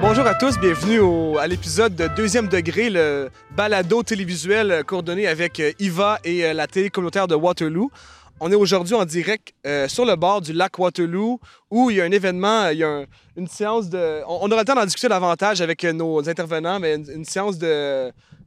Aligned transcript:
Bonjour 0.00 0.26
à 0.26 0.34
tous, 0.34 0.58
bienvenue 0.58 1.38
à 1.38 1.46
l'épisode 1.46 1.94
de 1.96 2.06
Deuxième 2.14 2.48
Degré, 2.48 2.90
le 2.90 3.30
balado 3.52 4.02
télévisuel 4.02 4.84
coordonné 4.84 5.26
avec 5.26 5.58
euh, 5.58 5.72
IVA 5.78 6.18
et 6.22 6.44
euh, 6.44 6.52
la 6.52 6.66
télé 6.66 6.90
communautaire 6.90 7.26
de 7.26 7.34
Waterloo. 7.34 7.90
On 8.38 8.52
est 8.52 8.56
aujourd'hui 8.56 8.94
en 8.94 9.06
direct 9.06 9.54
euh, 9.66 9.88
sur 9.88 10.04
le 10.04 10.14
bord 10.14 10.42
du 10.42 10.52
lac 10.52 10.78
Waterloo 10.78 11.40
où 11.70 11.90
il 11.90 11.96
y 11.96 12.00
a 12.02 12.04
un 12.04 12.10
événement, 12.10 12.68
il 12.68 12.78
y 12.78 12.84
a 12.84 12.88
un- 12.88 13.04
une 13.36 13.48
séance 13.48 13.88
de... 13.88 14.22
On, 14.28 14.50
aura 14.50 14.60
le 14.60 14.64
temps 14.66 14.74
d'en 14.74 14.84
discuter 14.84 15.08
davantage 15.08 15.62
avec 15.62 15.82
nos 15.84 16.28
intervenants, 16.28 16.78
mais 16.78 16.96
une, 16.96 17.24
séance 17.24 17.58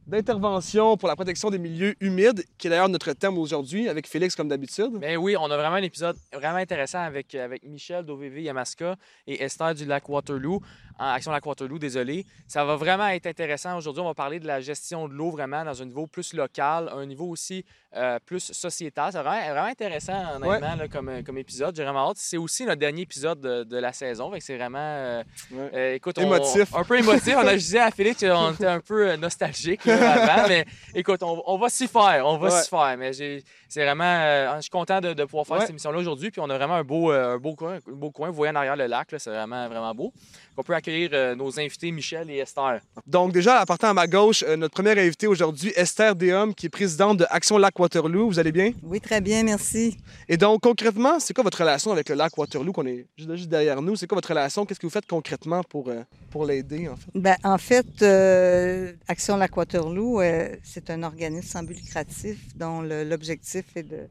d'intervention 0.06 0.96
pour 0.96 1.08
la 1.08 1.16
protection 1.16 1.50
des 1.50 1.58
milieux 1.58 1.94
humides, 2.00 2.44
qui 2.58 2.68
est 2.68 2.70
d'ailleurs 2.70 2.88
notre 2.88 3.12
thème 3.12 3.36
aujourd'hui, 3.38 3.88
avec 3.88 4.06
Félix 4.08 4.34
comme 4.36 4.48
d'habitude. 4.48 4.92
Ben 5.00 5.16
oui, 5.16 5.36
on 5.36 5.50
a 5.50 5.56
vraiment 5.56 5.76
un 5.76 5.82
épisode 5.82 6.16
vraiment 6.32 6.58
intéressant 6.58 7.00
avec, 7.00 7.34
avec 7.34 7.64
Michel 7.64 8.04
d'OVV 8.04 8.42
Yamaska 8.42 8.96
et 9.26 9.42
Esther 9.42 9.74
du 9.74 9.84
lac 9.84 10.08
Waterloo, 10.08 10.60
en 11.00 11.06
Action 11.08 11.32
Lac 11.32 11.44
Waterloo, 11.46 11.78
désolé. 11.78 12.26
Ça 12.46 12.64
va 12.64 12.76
vraiment 12.76 13.08
être 13.08 13.26
intéressant. 13.26 13.76
Aujourd'hui, 13.78 14.02
on 14.02 14.06
va 14.06 14.14
parler 14.14 14.38
de 14.38 14.46
la 14.46 14.60
gestion 14.60 15.08
de 15.08 15.14
l'eau 15.14 15.30
vraiment 15.30 15.64
dans 15.64 15.80
un 15.82 15.86
niveau 15.86 16.06
plus 16.06 16.34
local, 16.34 16.90
un 16.94 17.06
niveau 17.06 17.26
aussi 17.26 17.64
euh, 17.96 18.18
plus 18.24 18.52
sociétal. 18.52 19.10
C'est 19.10 19.18
vraiment, 19.22 19.50
vraiment 19.52 19.66
intéressant, 19.66 20.36
honnêtement, 20.36 20.74
là, 20.76 20.88
comme, 20.88 21.22
comme 21.24 21.38
épisode. 21.38 21.74
J'ai 21.74 21.84
vraiment 21.84 22.10
hâte. 22.10 22.18
C'est 22.18 22.36
aussi 22.36 22.64
notre 22.66 22.78
dernier 22.78 23.02
épisode 23.02 23.40
de, 23.40 23.64
de 23.64 23.76
la 23.78 23.92
saison. 23.94 24.30
C'est 24.40 24.56
vraiment... 24.56 24.78
euh, 24.78 25.22
Ouais. 25.50 25.70
euh, 25.74 25.94
écoute, 25.94 26.18
on- 26.18 26.22
Émotif. 26.22 26.74
un 26.74 26.84
peu 26.84 26.98
émotif. 26.98 27.34
On 27.36 27.46
a, 27.46 27.52
je 27.52 27.56
disais 27.56 27.78
à 27.80 27.90
Félix 27.90 28.20
qu'on 28.20 28.52
était 28.52 28.66
un 28.66 28.80
peu 28.80 29.08
euh, 29.10 29.16
nostalgique 29.16 29.86
avant, 29.88 30.46
mais 30.48 30.66
écoute, 30.94 31.22
on, 31.22 31.42
on 31.46 31.56
va 31.58 31.68
s'y 31.70 31.88
faire. 31.88 32.24
On 32.26 32.36
va 32.36 32.48
Ouais. 32.50 32.62
s'y 32.62 32.68
faire. 32.68 32.96
Mais 32.98 33.12
c'est 33.12 33.42
vraiment. 33.84 34.04
euh, 34.04 34.56
je 34.56 34.60
suis 34.62 34.70
content 34.70 35.00
de, 35.00 35.14
de 35.14 35.24
pouvoir 35.24 35.46
faire 35.46 35.56
Ouais. 35.56 35.60
cette 35.62 35.70
émission-là 35.70 35.98
aujourd'hui. 35.98 36.30
Puis 36.30 36.40
on 36.40 36.50
a 36.50 36.56
vraiment 36.58 36.74
un 36.74 36.84
beau, 36.84 37.10
un 37.10 37.38
beau 37.38 37.54
coin. 37.54 37.76
Un 37.88 37.92
beau 37.92 38.10
coin. 38.10 38.28
Vous 38.28 38.34
voyez 38.34 38.52
en 38.52 38.56
arrière 38.56 38.76
le 38.76 38.86
lac, 38.86 39.08
c'est 39.16 39.30
vraiment, 39.30 39.66
vraiment 39.68 39.94
beau. 39.94 40.12
On 40.56 40.62
peut 40.62 40.74
accueillir 40.74 40.89
euh, 41.12 41.34
nos 41.34 41.58
invités 41.58 41.90
Michel 41.90 42.30
et 42.30 42.38
Esther. 42.38 42.80
Donc, 43.06 43.32
déjà, 43.32 43.62
en 43.62 43.64
partant 43.64 43.88
à 43.88 43.94
ma 43.94 44.06
gauche, 44.06 44.44
euh, 44.46 44.56
notre 44.56 44.74
première 44.74 44.98
invitée 44.98 45.26
aujourd'hui, 45.26 45.72
Esther 45.76 46.14
Dehum, 46.14 46.54
qui 46.54 46.66
est 46.66 46.70
présidente 46.70 47.18
de 47.18 47.26
Action 47.30 47.58
Lac 47.58 47.78
Waterloo. 47.78 48.28
Vous 48.28 48.38
allez 48.38 48.52
bien? 48.52 48.72
Oui, 48.82 49.00
très 49.00 49.20
bien, 49.20 49.42
merci. 49.42 49.96
Et 50.28 50.36
donc, 50.36 50.62
concrètement, 50.62 51.18
c'est 51.20 51.34
quoi 51.34 51.44
votre 51.44 51.58
relation 51.58 51.92
avec 51.92 52.08
le 52.08 52.14
lac 52.14 52.36
Waterloo 52.36 52.72
qu'on 52.72 52.86
est 52.86 53.06
juste, 53.16 53.34
juste 53.36 53.48
derrière 53.48 53.80
nous? 53.82 53.96
C'est 53.96 54.06
quoi 54.06 54.16
votre 54.16 54.28
relation? 54.28 54.66
Qu'est-ce 54.66 54.80
que 54.80 54.86
vous 54.86 54.90
faites 54.90 55.06
concrètement 55.06 55.62
pour, 55.62 55.88
euh, 55.88 56.02
pour 56.30 56.44
l'aider, 56.44 56.88
en 56.88 56.96
fait? 56.96 57.10
Ben, 57.14 57.36
en 57.44 57.58
fait, 57.58 58.02
euh, 58.02 58.92
Action 59.08 59.36
Lac 59.36 59.56
Waterloo, 59.56 60.20
euh, 60.20 60.56
c'est 60.62 60.90
un 60.90 61.02
organisme 61.02 61.46
sans 61.46 61.62
but 61.62 61.80
lucratif 61.80 62.38
dont 62.56 62.82
l'objectif 62.82 63.64
est 63.76 63.82
de 63.82 64.08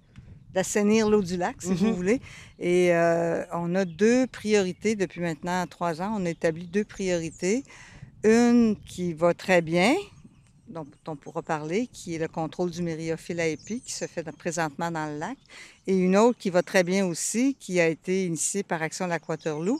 d'assainir 0.53 1.09
l'eau 1.09 1.21
du 1.21 1.37
lac, 1.37 1.61
si 1.61 1.69
Mhm. 1.69 1.75
vous 1.75 1.95
voulez. 1.95 2.21
Et 2.59 2.93
euh, 2.93 3.43
on 3.53 3.75
a 3.75 3.85
deux 3.85 4.27
priorités 4.27 4.95
depuis 4.95 5.21
maintenant 5.21 5.65
trois 5.67 6.01
ans. 6.01 6.15
On 6.19 6.25
a 6.25 6.29
établi 6.29 6.65
deux 6.67 6.83
priorités. 6.85 7.63
Une 8.23 8.75
qui 8.85 9.13
va 9.13 9.33
très 9.33 9.61
bien, 9.61 9.93
dont 10.67 10.85
on 11.07 11.15
pourra 11.15 11.41
parler, 11.41 11.87
qui 11.87 12.15
est 12.15 12.19
le 12.19 12.27
contrôle 12.27 12.69
du 12.69 12.81
myriophile 12.81 13.39
à 13.39 13.47
épi, 13.47 13.79
qui 13.81 13.93
se 13.93 14.05
fait 14.05 14.23
présentement 14.33 14.91
dans 14.91 15.05
le 15.11 15.17
lac. 15.17 15.37
Et 15.87 15.95
une 15.97 16.17
autre 16.17 16.37
qui 16.37 16.49
va 16.49 16.61
très 16.61 16.83
bien 16.83 17.05
aussi, 17.05 17.55
qui 17.59 17.79
a 17.79 17.87
été 17.87 18.25
initiée 18.25 18.63
par 18.63 18.81
Action 18.81 19.07
Lac 19.07 19.27
Waterloo 19.29 19.79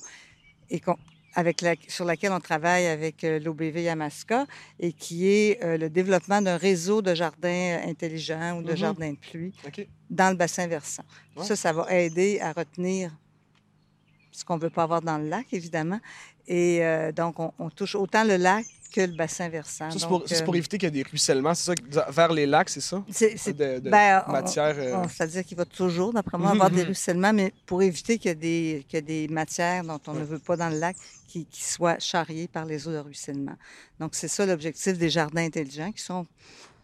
et 0.69 0.79
qu'on- 0.79 0.97
avec 1.35 1.61
la- 1.61 1.75
sur 1.87 2.05
laquelle 2.05 2.31
on 2.31 2.39
travaille 2.39 2.87
avec 2.87 3.23
euh, 3.23 3.39
l'OBV 3.39 3.83
Yamaska 3.83 4.45
et 4.79 4.91
qui 4.93 5.27
est 5.27 5.63
euh, 5.63 5.77
le 5.77 5.89
développement 5.89 6.41
d'un 6.41 6.57
réseau 6.57 7.01
de 7.01 7.13
jardins 7.13 7.79
intelligents 7.85 8.57
ou 8.57 8.63
de 8.63 8.71
Mhm. 8.71 8.77
jardins 8.77 9.11
de 9.11 9.17
pluie 9.17 9.53
dans 10.09 10.29
le 10.31 10.35
bassin 10.35 10.67
versant. 10.67 11.03
Ouais. 11.35 11.45
Ça, 11.45 11.55
ça 11.55 11.71
va 11.73 11.85
aider 11.93 12.39
à 12.39 12.51
retenir 12.53 13.11
ce 14.31 14.43
qu'on 14.45 14.55
ne 14.57 14.61
veut 14.61 14.69
pas 14.69 14.83
avoir 14.83 15.01
dans 15.01 15.17
le 15.17 15.27
lac, 15.27 15.47
évidemment. 15.51 15.99
Et 16.47 16.83
euh, 16.83 17.11
donc, 17.11 17.39
on, 17.39 17.51
on 17.59 17.69
touche 17.69 17.95
autant 17.95 18.23
le 18.23 18.37
lac 18.37 18.65
que 18.91 19.01
le 19.01 19.13
bassin 19.13 19.49
versant. 19.49 19.89
C'est 19.91 20.07
pour, 20.07 20.23
euh, 20.31 20.53
éviter 20.57 20.77
qu'il 20.77 20.87
y 20.87 20.99
ait 20.99 21.03
des 21.03 21.09
ruissellements, 21.09 21.53
c'est 21.53 21.65
ça? 21.65 21.75
que- 21.75 22.11
Vers 22.11 22.31
les 22.33 22.45
lacs, 22.45 22.69
c'est 22.69 22.81
ça? 22.81 23.03
c'est- 23.11 23.53
De, 23.53 23.79
de 23.79 23.89
ben, 23.89 24.23
matière. 24.27 24.75
euh, 24.77 25.05
C'est-à-dire 25.07 25.43
qu'il 25.45 25.57
va 25.57 25.65
toujours, 25.65 26.13
d'après 26.13 26.37
moi, 26.37 26.47
Mhm, 26.49 26.53
avoir 26.53 26.69
des 26.69 26.81
mhm. 26.81 26.87
ruissellements, 26.87 27.33
mais 27.33 27.53
pour 27.65 27.81
éviter 27.81 28.17
qu'il 28.17 28.29
y 28.29 28.31
ait 28.31 28.35
des, 28.35 28.85
ait 28.93 29.01
des 29.01 29.27
matières 29.27 29.83
dont 29.83 29.99
on 30.07 30.13
ne 30.13 30.23
veut 30.23 30.39
pas 30.39 30.55
dans 30.57 30.69
le 30.69 30.79
lac 30.79 30.97
qui, 31.27 31.45
qui 31.45 31.63
soient 31.63 31.99
charriées 31.99 32.47
par 32.47 32.65
les 32.65 32.87
eaux 32.87 32.91
de 32.91 32.97
ruissellement. 32.97 33.55
Donc, 33.99 34.15
c'est 34.15 34.27
ça 34.27 34.45
l'objectif 34.45 34.97
des 34.97 35.09
jardins 35.09 35.43
intelligents 35.45 35.91
qui 35.91 36.01
sont. 36.03 36.25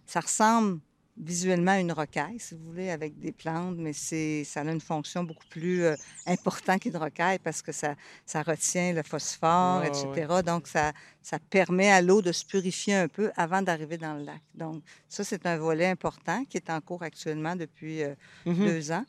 Ça 0.06 0.20
ressemble 0.20 0.80
visuellement 1.18 1.76
une 1.76 1.92
rocaille, 1.92 2.40
si 2.40 2.56
vous 2.56 2.66
voulez, 2.66 2.90
avec 2.90 3.18
des 3.20 3.32
plantes, 3.32 3.76
mais 3.78 3.94
c'est, 3.94 4.44
ça 4.44 4.62
a 4.62 4.64
une 4.72 4.82
fonction 4.82 5.24
beaucoup 5.24 5.46
plus 5.50 5.84
euh, 5.84 5.96
importante 6.26 6.82
qu'une 6.82 6.98
rocaille 6.98 7.40
parce 7.40 7.62
que 7.62 7.72
ça, 7.72 7.96
ça 8.26 8.44
retient 8.44 8.92
le 8.94 9.02
phosphore, 9.04 9.84
etc. 9.86 10.42
Donc, 10.46 10.68
ça, 10.68 10.92
ça 11.22 11.40
permet 11.40 11.90
à 11.90 12.02
l'eau 12.02 12.22
de 12.22 12.32
se 12.32 12.46
purifier 12.46 12.96
un 12.96 13.08
peu 13.08 13.32
avant 13.38 13.62
d'arriver 13.62 13.98
dans 13.98 14.16
le 14.16 14.24
lac. 14.26 14.42
Donc, 14.54 14.84
ça, 15.08 15.24
c'est 15.24 15.46
un 15.46 15.58
volet 15.58 15.88
important 15.88 16.44
qui 16.46 16.58
est 16.58 16.70
en 16.70 16.82
cours 16.82 17.04
actuellement 17.04 17.56
depuis 17.56 18.04
euh, 18.04 18.14
mhm. 18.46 18.66
deux 18.66 18.92
ans. 18.92 19.06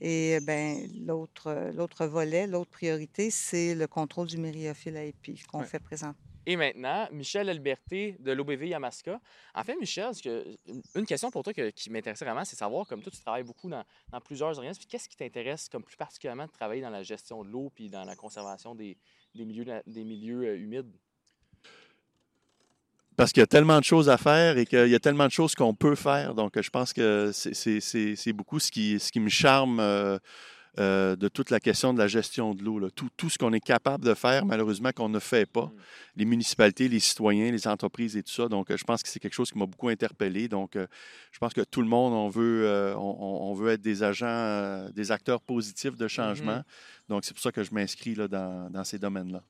Et 0.00 0.36
euh, 0.36 0.40
ben, 0.40 0.88
l'autre, 1.04 1.72
l'autre 1.74 2.06
volet, 2.06 2.46
l'autre 2.46 2.70
priorité, 2.70 3.30
c'est 3.30 3.74
le 3.74 3.88
contrôle 3.88 4.28
du 4.28 4.38
myriophile 4.38 4.96
à 4.96 5.02
épi 5.02 5.42
qu'on 5.50 5.60
Ouais. 5.60 5.66
fait 5.66 5.80
présentement. 5.80 6.14
Et 6.50 6.56
maintenant, 6.56 7.06
Michel 7.12 7.50
Alberté 7.50 8.16
de 8.20 8.32
l'OBV 8.32 8.68
Yamaska. 8.68 9.20
En 9.54 9.62
fait, 9.64 9.76
Michel, 9.76 10.12
une 10.94 11.04
question 11.04 11.30
pour 11.30 11.42
toi 11.42 11.52
qui 11.52 11.90
m'intéressait 11.90 12.24
vraiment, 12.24 12.42
c'est 12.46 12.56
savoir, 12.56 12.86
comme 12.86 13.02
toi, 13.02 13.12
tu 13.14 13.20
travailles 13.20 13.42
beaucoup 13.42 13.68
dans, 13.68 13.84
plusieurs 14.24 14.56
organismes, 14.56 14.78
puis 14.78 14.88
qu'est-ce 14.88 15.10
qui 15.10 15.16
t'intéresse 15.18 15.68
comme 15.68 15.84
plus 15.84 15.98
particulièrement 15.98 16.46
de 16.46 16.50
travailler 16.50 16.80
dans 16.80 16.88
la 16.88 17.02
gestion 17.02 17.44
de 17.44 17.50
l'eau 17.50 17.70
puis 17.74 17.90
dans 17.90 18.04
la 18.04 18.16
conservation 18.16 18.74
des, 18.74 18.96
milieux, 19.34 19.68
euh, 19.68 20.56
humides? 20.56 20.90
Parce 23.14 23.30
qu'il 23.30 23.42
y 23.42 23.44
a 23.44 23.46
tellement 23.46 23.80
de 23.80 23.84
choses 23.84 24.08
à 24.08 24.16
faire 24.16 24.56
et 24.56 24.64
qu'il 24.64 24.88
y 24.88 24.94
a 24.94 25.00
tellement 25.00 25.26
de 25.26 25.32
choses 25.32 25.54
qu'on 25.54 25.74
peut 25.74 25.96
faire. 25.96 26.34
Donc, 26.34 26.58
je 26.58 26.70
pense 26.70 26.94
que 26.94 27.30
c'est- 27.30 28.32
beaucoup 28.32 28.58
ce 28.58 28.70
qui, 28.70 28.98
ce 28.98 29.12
qui 29.12 29.20
me 29.20 29.28
charme 29.28 29.80
euh, 29.80 30.18
euh, 30.78 31.16
de 31.16 31.28
toute 31.28 31.50
la 31.50 31.58
question 31.60 31.92
de 31.92 31.98
la 31.98 32.06
gestion 32.06 32.54
de 32.54 32.62
l'eau. 32.62 32.88
Tout, 32.90 33.08
tout 33.16 33.28
ce 33.28 33.36
qu'on 33.36 33.52
est 33.52 33.60
capable 33.60 34.04
de 34.04 34.14
faire, 34.14 34.46
malheureusement, 34.46 34.90
qu'on 34.94 35.08
ne 35.08 35.18
fait 35.18 35.46
pas. 35.46 35.66
Mm. 35.66 35.72
Les 36.16 36.24
municipalités, 36.24 36.88
les 36.88 37.00
citoyens, 37.00 37.50
les 37.50 37.66
entreprises 37.66 38.16
et 38.16 38.22
tout 38.22 38.32
ça. 38.32 38.48
Donc, 38.48 38.70
euh, 38.70 38.76
je 38.76 38.84
pense 38.84 39.02
que 39.02 39.08
c'est 39.08 39.18
quelque 39.18 39.34
chose 39.34 39.50
qui 39.50 39.58
m'a 39.58 39.66
beaucoup 39.66 39.88
interpellé. 39.88 40.48
Donc, 40.48 40.76
euh, 40.76 40.86
je 41.32 41.38
pense 41.38 41.52
que 41.52 41.62
tout 41.62 41.82
le 41.82 41.88
monde, 41.88 42.12
on 42.12 42.28
veut, 42.28 42.66
euh, 42.66 42.94
on, 42.96 43.52
veut 43.54 43.72
être 43.72 43.80
des 43.80 44.02
agents, 44.02 44.88
des 44.94 45.10
acteurs 45.10 45.40
positifs 45.40 45.96
de 45.96 46.06
changement. 46.06 46.62
Donc, 47.08 47.24
c'est 47.24 47.34
pour 47.34 47.42
ça 47.42 47.50
que 47.50 47.64
je 47.64 47.72
m'inscris 47.72 48.14
dans, 48.14 48.70
dans 48.70 48.84
ces 48.84 48.98
domaines-là. 48.98 49.42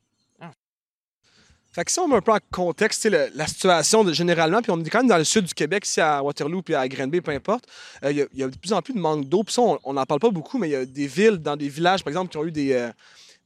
Fait 1.71 1.84
que 1.84 1.93
si 1.93 2.01
on 2.01 2.09
met 2.09 2.17
un 2.17 2.21
peu 2.21 2.33
en 2.33 2.39
contexte, 2.51 3.05
le- 3.05 3.29
la 3.34 3.47
situation 3.47 4.03
de- 4.03 4.12
généralement, 4.12 4.62
puis 4.62 4.73
on 4.73 4.81
est 4.83 4.89
quand 4.91 4.99
même 5.01 5.09
dans 5.09 5.19
le 5.19 5.25
sud 5.25 5.45
du 5.45 5.55
Québec, 5.55 5.87
ici 5.87 6.01
à 6.01 6.23
Waterloo 6.23 6.62
puis 6.62 6.75
à 6.75 6.89
Granby, 6.89 7.21
peu 7.21 7.31
importe, 7.31 7.67
euh, 8.05 8.11
il 8.11 8.17
y 8.19 8.23
a- 8.23 8.27
il 8.33 8.39
y, 8.41 8.43
a 8.43 8.49
de 8.49 8.56
plus 8.56 8.73
en 8.73 8.81
plus 8.83 8.95
de 8.95 8.99
manque 9.01 9.27
d'eau. 9.29 9.45
Puis 9.45 9.55
ça, 9.55 9.62
on 9.84 9.93
n'en 9.93 10.05
parle 10.06 10.21
pas 10.21 10.31
beaucoup, 10.31 10.59
mais 10.59 10.69
il 10.69 10.73
y 10.73 10.77
a 10.77 10.84
des 10.84 11.06
villes, 11.06 11.37
dans 11.39 11.56
des 11.56 11.69
villages, 11.69 12.03
par 12.03 12.11
exemple, 12.11 12.31
qui 12.31 12.37
ont 12.39 12.45
eu 12.45 12.51
des, 12.53 12.73
euh, 12.73 12.91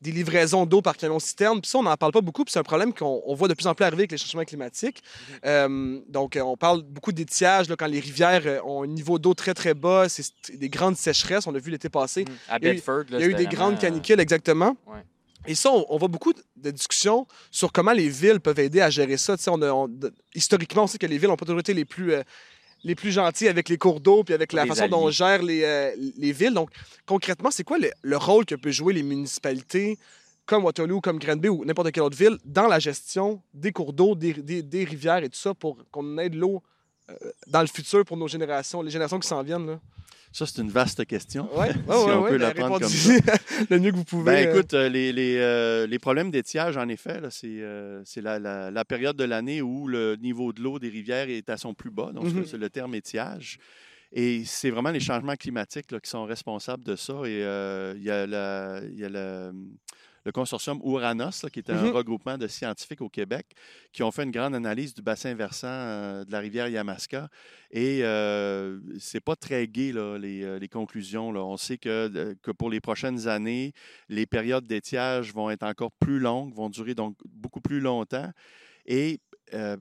des 0.01 0.13
livraisons 0.13 0.67
d'eau 0.67 0.83
par 0.83 0.97
camion-citerne. 0.97 1.61
Puis 1.61 1.71
ça, 1.71 1.79
on 1.79 1.83
n'en 1.83 1.97
parle 1.97 2.13
pas 2.13 2.21
beaucoup, 2.21 2.45
puis 2.45 2.53
c'est 2.53 2.59
un 2.59 2.65
problème 2.65 2.93
qu'on 2.95 3.23
on 3.27 3.35
voit 3.35 3.47
de 3.49 3.55
plus 3.55 3.67
en 3.67 3.75
plus 3.75 3.85
arriver 3.85 4.03
avec 4.03 4.13
les 4.13 4.19
changements 4.19 4.45
climatiques. 4.45 5.03
Euh, 5.45 6.01
donc, 6.09 6.39
on 6.43 6.57
parle 6.57 6.83
beaucoup 6.83 7.13
d'étiage, 7.13 7.67
quand 7.77 7.87
les 7.87 8.01
rivières 8.01 8.63
ont 8.67 8.83
un 8.85 8.87
niveau 8.89 9.19
d'eau 9.19 9.35
très, 9.35 9.55
très 9.55 9.75
bas, 9.75 10.09
c'est 10.09 10.25
des 10.55 10.69
grandes 10.69 10.97
sécheresses, 10.97 11.47
on 11.47 11.53
l'a 11.53 11.61
vu 11.61 11.71
l'été 11.71 11.89
passé. 11.89 12.25
À 12.49 12.59
Il 12.59 12.65
y 12.65 12.69
a 12.69 12.71
eu- 12.73 12.75
Bedford, 12.77 13.05
là, 13.11 13.19
Il 13.19 13.21
y 13.21 13.25
a 13.25 13.27
eu 13.27 13.35
des 13.35 13.47
grandes 13.47 13.79
canicules, 13.79 14.19
exactement. 14.21 14.77
Ouais. 14.87 15.01
Et 15.47 15.55
ça, 15.55 15.71
on, 15.73 15.85
on 15.89 15.99
voit 15.99 16.09
beaucoup 16.09 16.33
de 16.57 16.71
discussions 16.71 17.27
sur 17.51 17.73
comment 17.73 17.93
les 17.93 18.09
villes 18.09 18.41
peuvent 18.41 18.59
aider 18.61 18.81
à 18.81 18.91
gérer 18.91 19.17
ça. 19.17 19.37
On 19.49 19.61
a- 19.63 19.73
on- 19.73 19.89
de- 19.89 20.13
historiquement, 20.35 20.85
on 20.85 20.87
sait 20.87 20.99
que 20.99 21.07
les 21.07 21.19
villes 21.19 21.29
n'ont 21.29 21.37
pas 21.37 21.47
toujours 21.47 21.61
été 21.61 21.75
les 21.75 21.85
plus, 21.85 22.13
euh, 22.15 22.23
les 22.85 22.95
plus 22.95 23.13
gentilles 23.13 23.49
avec 23.49 23.69
les 23.69 23.79
cours 23.79 24.01
d'eau 24.01 24.25
puis 24.25 24.35
avec 24.35 24.53
la 24.53 24.63
Les 24.65 24.69
façon 24.69 24.89
dont 24.89 25.05
on 25.07 25.11
gère 25.11 25.43
les, 25.43 25.63
euh, 25.65 25.91
les 26.17 26.33
villes. 26.33 26.55
Donc, 26.55 26.71
concrètement, 27.07 27.51
c'est 27.51 27.65
quoi 27.65 27.79
le, 27.79 27.91
le 28.03 28.17
rôle 28.17 28.45
que 28.45 28.55
peuvent 28.55 28.73
jouer 28.73 28.93
les 28.95 29.03
municipalités 29.03 29.99
comme 30.47 30.65
Waterloo, 30.65 31.01
comme 31.01 31.19
Granby 31.19 31.49
ou 31.49 31.65
n'importe 31.65 31.93
quelle 31.93 32.03
autre 32.03 32.17
ville 32.17 32.37
dans 32.45 32.67
la 32.67 32.79
gestion 32.81 33.41
des 33.55 33.71
cours 33.73 33.93
d'eau, 33.93 34.15
des, 34.15 34.33
des- 34.35 34.63
des 34.63 34.85
rivières 34.85 35.23
et 35.23 35.29
tout 35.29 35.39
ça 35.39 35.55
pour 35.55 35.79
qu'on 35.93 36.19
aide 36.19 36.35
l'eau 36.35 36.63
euh, 37.11 37.15
dans 37.47 37.61
le 37.61 37.67
futur 37.69 38.05
pour 38.05 38.17
nos 38.17 38.29
générations, 38.29 38.83
les 38.83 38.91
générations 38.91 39.19
qui 39.21 39.29
s'en 39.29 39.43
viennent. 39.43 39.67
Là? 39.67 39.81
Ça, 40.33 40.47
c'est 40.47 40.61
une 40.63 40.71
vaste 40.71 41.05
question. 41.07 41.49
Ouais, 41.57 41.73
Si 41.73 41.79
ouais, 41.79 41.85
on 41.89 42.23
ouais, 42.23 42.31
peut 42.31 42.39
ben, 42.39 42.49
la 42.49 42.55
prendre 42.55 42.79
comme 42.81 42.89
répondez-y 42.89 43.21
le 43.71 43.79
mieux 43.79 43.91
que 43.91 43.97
vous 43.97 44.05
pouvez. 44.05 44.25
Ben, 44.33 44.49
euh. 44.49 44.55
écoute, 44.55 44.75
euh, 44.75 44.89
les, 44.89 45.13
les, 45.13 45.37
euh, 45.39 45.87
les 45.87 45.99
problèmes 45.99 46.31
d'étiage, 46.31 46.77
en 46.77 46.89
effet, 46.89 47.21
là, 47.21 47.29
c'est 47.31 47.49
euh, 47.63 48.03
c'est 48.05 48.21
la, 48.23 48.39
la- 48.39 48.71
la 48.71 48.85
période 48.85 49.17
de 49.17 49.25
l'année 49.25 49.61
où 49.63 49.87
le 49.89 50.17
niveau 50.17 50.53
de 50.53 50.61
l'eau 50.63 50.79
des 50.79 50.89
rivières 50.89 51.29
est 51.29 51.49
à 51.51 51.57
son 51.57 51.75
plus 51.75 51.91
bas. 51.91 52.11
Donc, 52.15 52.25
Mhm. 52.25 52.45
c'est 52.47 52.59
le 52.59 52.71
terme 52.71 52.95
étiage. 52.95 53.59
Et 54.15 54.43
c'est 54.45 54.71
vraiment 54.71 54.91
les 54.91 55.01
changements 55.01 55.37
climatiques 55.37 55.91
là, 55.91 55.99
qui 56.01 56.11
sont 56.11 56.25
responsables 56.25 56.85
de 56.85 56.97
ça. 56.97 57.15
Et 57.25 57.43
euh, 57.43 57.95
il 57.97 58.03
y 58.03 58.11
a, 58.11 58.27
la- 58.27 58.81
il 58.91 58.99
y 58.99 59.05
a 59.05 59.09
le, 59.09 59.53
le 60.25 60.33
consortium 60.33 60.81
Ouranos, 60.83 61.43
là, 61.43 61.51
qui 61.51 61.59
est 61.61 61.71
un 61.71 61.83
Mhm. 61.83 61.91
regroupement 61.93 62.39
de 62.39 62.47
scientifiques 62.47 63.01
au 63.01 63.09
Québec, 63.09 63.47
qui 63.93 64.03
ont 64.03 64.11
fait 64.11 64.23
une 64.25 64.31
grande 64.31 64.55
analyse 64.55 64.95
du 64.95 65.03
bassin 65.03 65.35
versant 65.35 65.67
euh, 65.69 66.25
de 66.25 66.33
la 66.33 66.39
rivière 66.41 66.69
Yamaska. 66.69 67.29
Et 67.71 68.01
euh, 68.05 68.79
c'est 68.99 69.21
pas 69.21 69.35
très 69.37 69.67
gai, 69.67 69.93
là, 69.93 70.19
les, 70.19 70.43
euh, 70.45 70.59
les 70.59 70.69
conclusions. 70.69 71.33
Là. 71.33 71.45
On 71.45 71.57
sait 71.57 71.79
que, 71.79 71.89
euh, 72.15 72.35
que 72.43 72.51
pour 72.51 72.71
les 72.71 72.81
prochaines 72.81 73.27
années, 73.29 73.73
les 74.09 74.27
périodes 74.27 74.67
d'étiage 74.67 75.33
vont 75.35 75.51
être 75.51 75.65
encore 75.65 75.93
plus 75.93 76.19
longues, 76.19 76.55
vont 76.55 76.69
durer 76.71 76.95
donc 76.95 77.17
beaucoup 77.25 77.61
plus 77.61 77.81
longtemps. 77.81 78.31
Et 78.87 79.21
euh, 79.55 79.77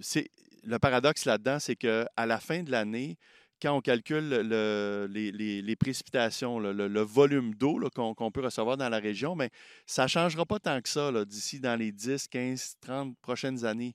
c'est 0.00 0.28
le 0.64 0.78
paradoxe 0.78 1.24
là-dedans, 1.24 1.58
c'est 1.58 1.76
qu'à 1.76 2.06
la 2.26 2.38
fin 2.38 2.62
de 2.62 2.70
l'année, 2.70 3.16
quand 3.60 3.76
on 3.76 3.80
calcule 3.80 4.28
le- 4.28 5.08
les, 5.10 5.30
les- 5.32 5.62
les 5.62 5.76
précipitations, 5.76 6.58
le, 6.58 6.72
le- 6.72 6.88
le 6.88 7.00
volume 7.00 7.54
d'eau 7.54 7.78
qu'on 7.94 8.30
peut 8.30 8.42
recevoir 8.42 8.76
dans 8.76 8.88
la 8.88 8.98
région, 8.98 9.34
mais 9.36 9.50
ça 9.86 10.04
ne 10.04 10.08
changera 10.08 10.44
pas 10.46 10.58
tant 10.58 10.80
que 10.80 10.88
ça 10.88 11.24
d'ici 11.24 11.60
dans 11.60 11.78
les 11.78 11.92
10, 11.92 12.28
15, 12.28 12.76
30 12.80 13.16
prochaines 13.20 13.64
années. 13.64 13.94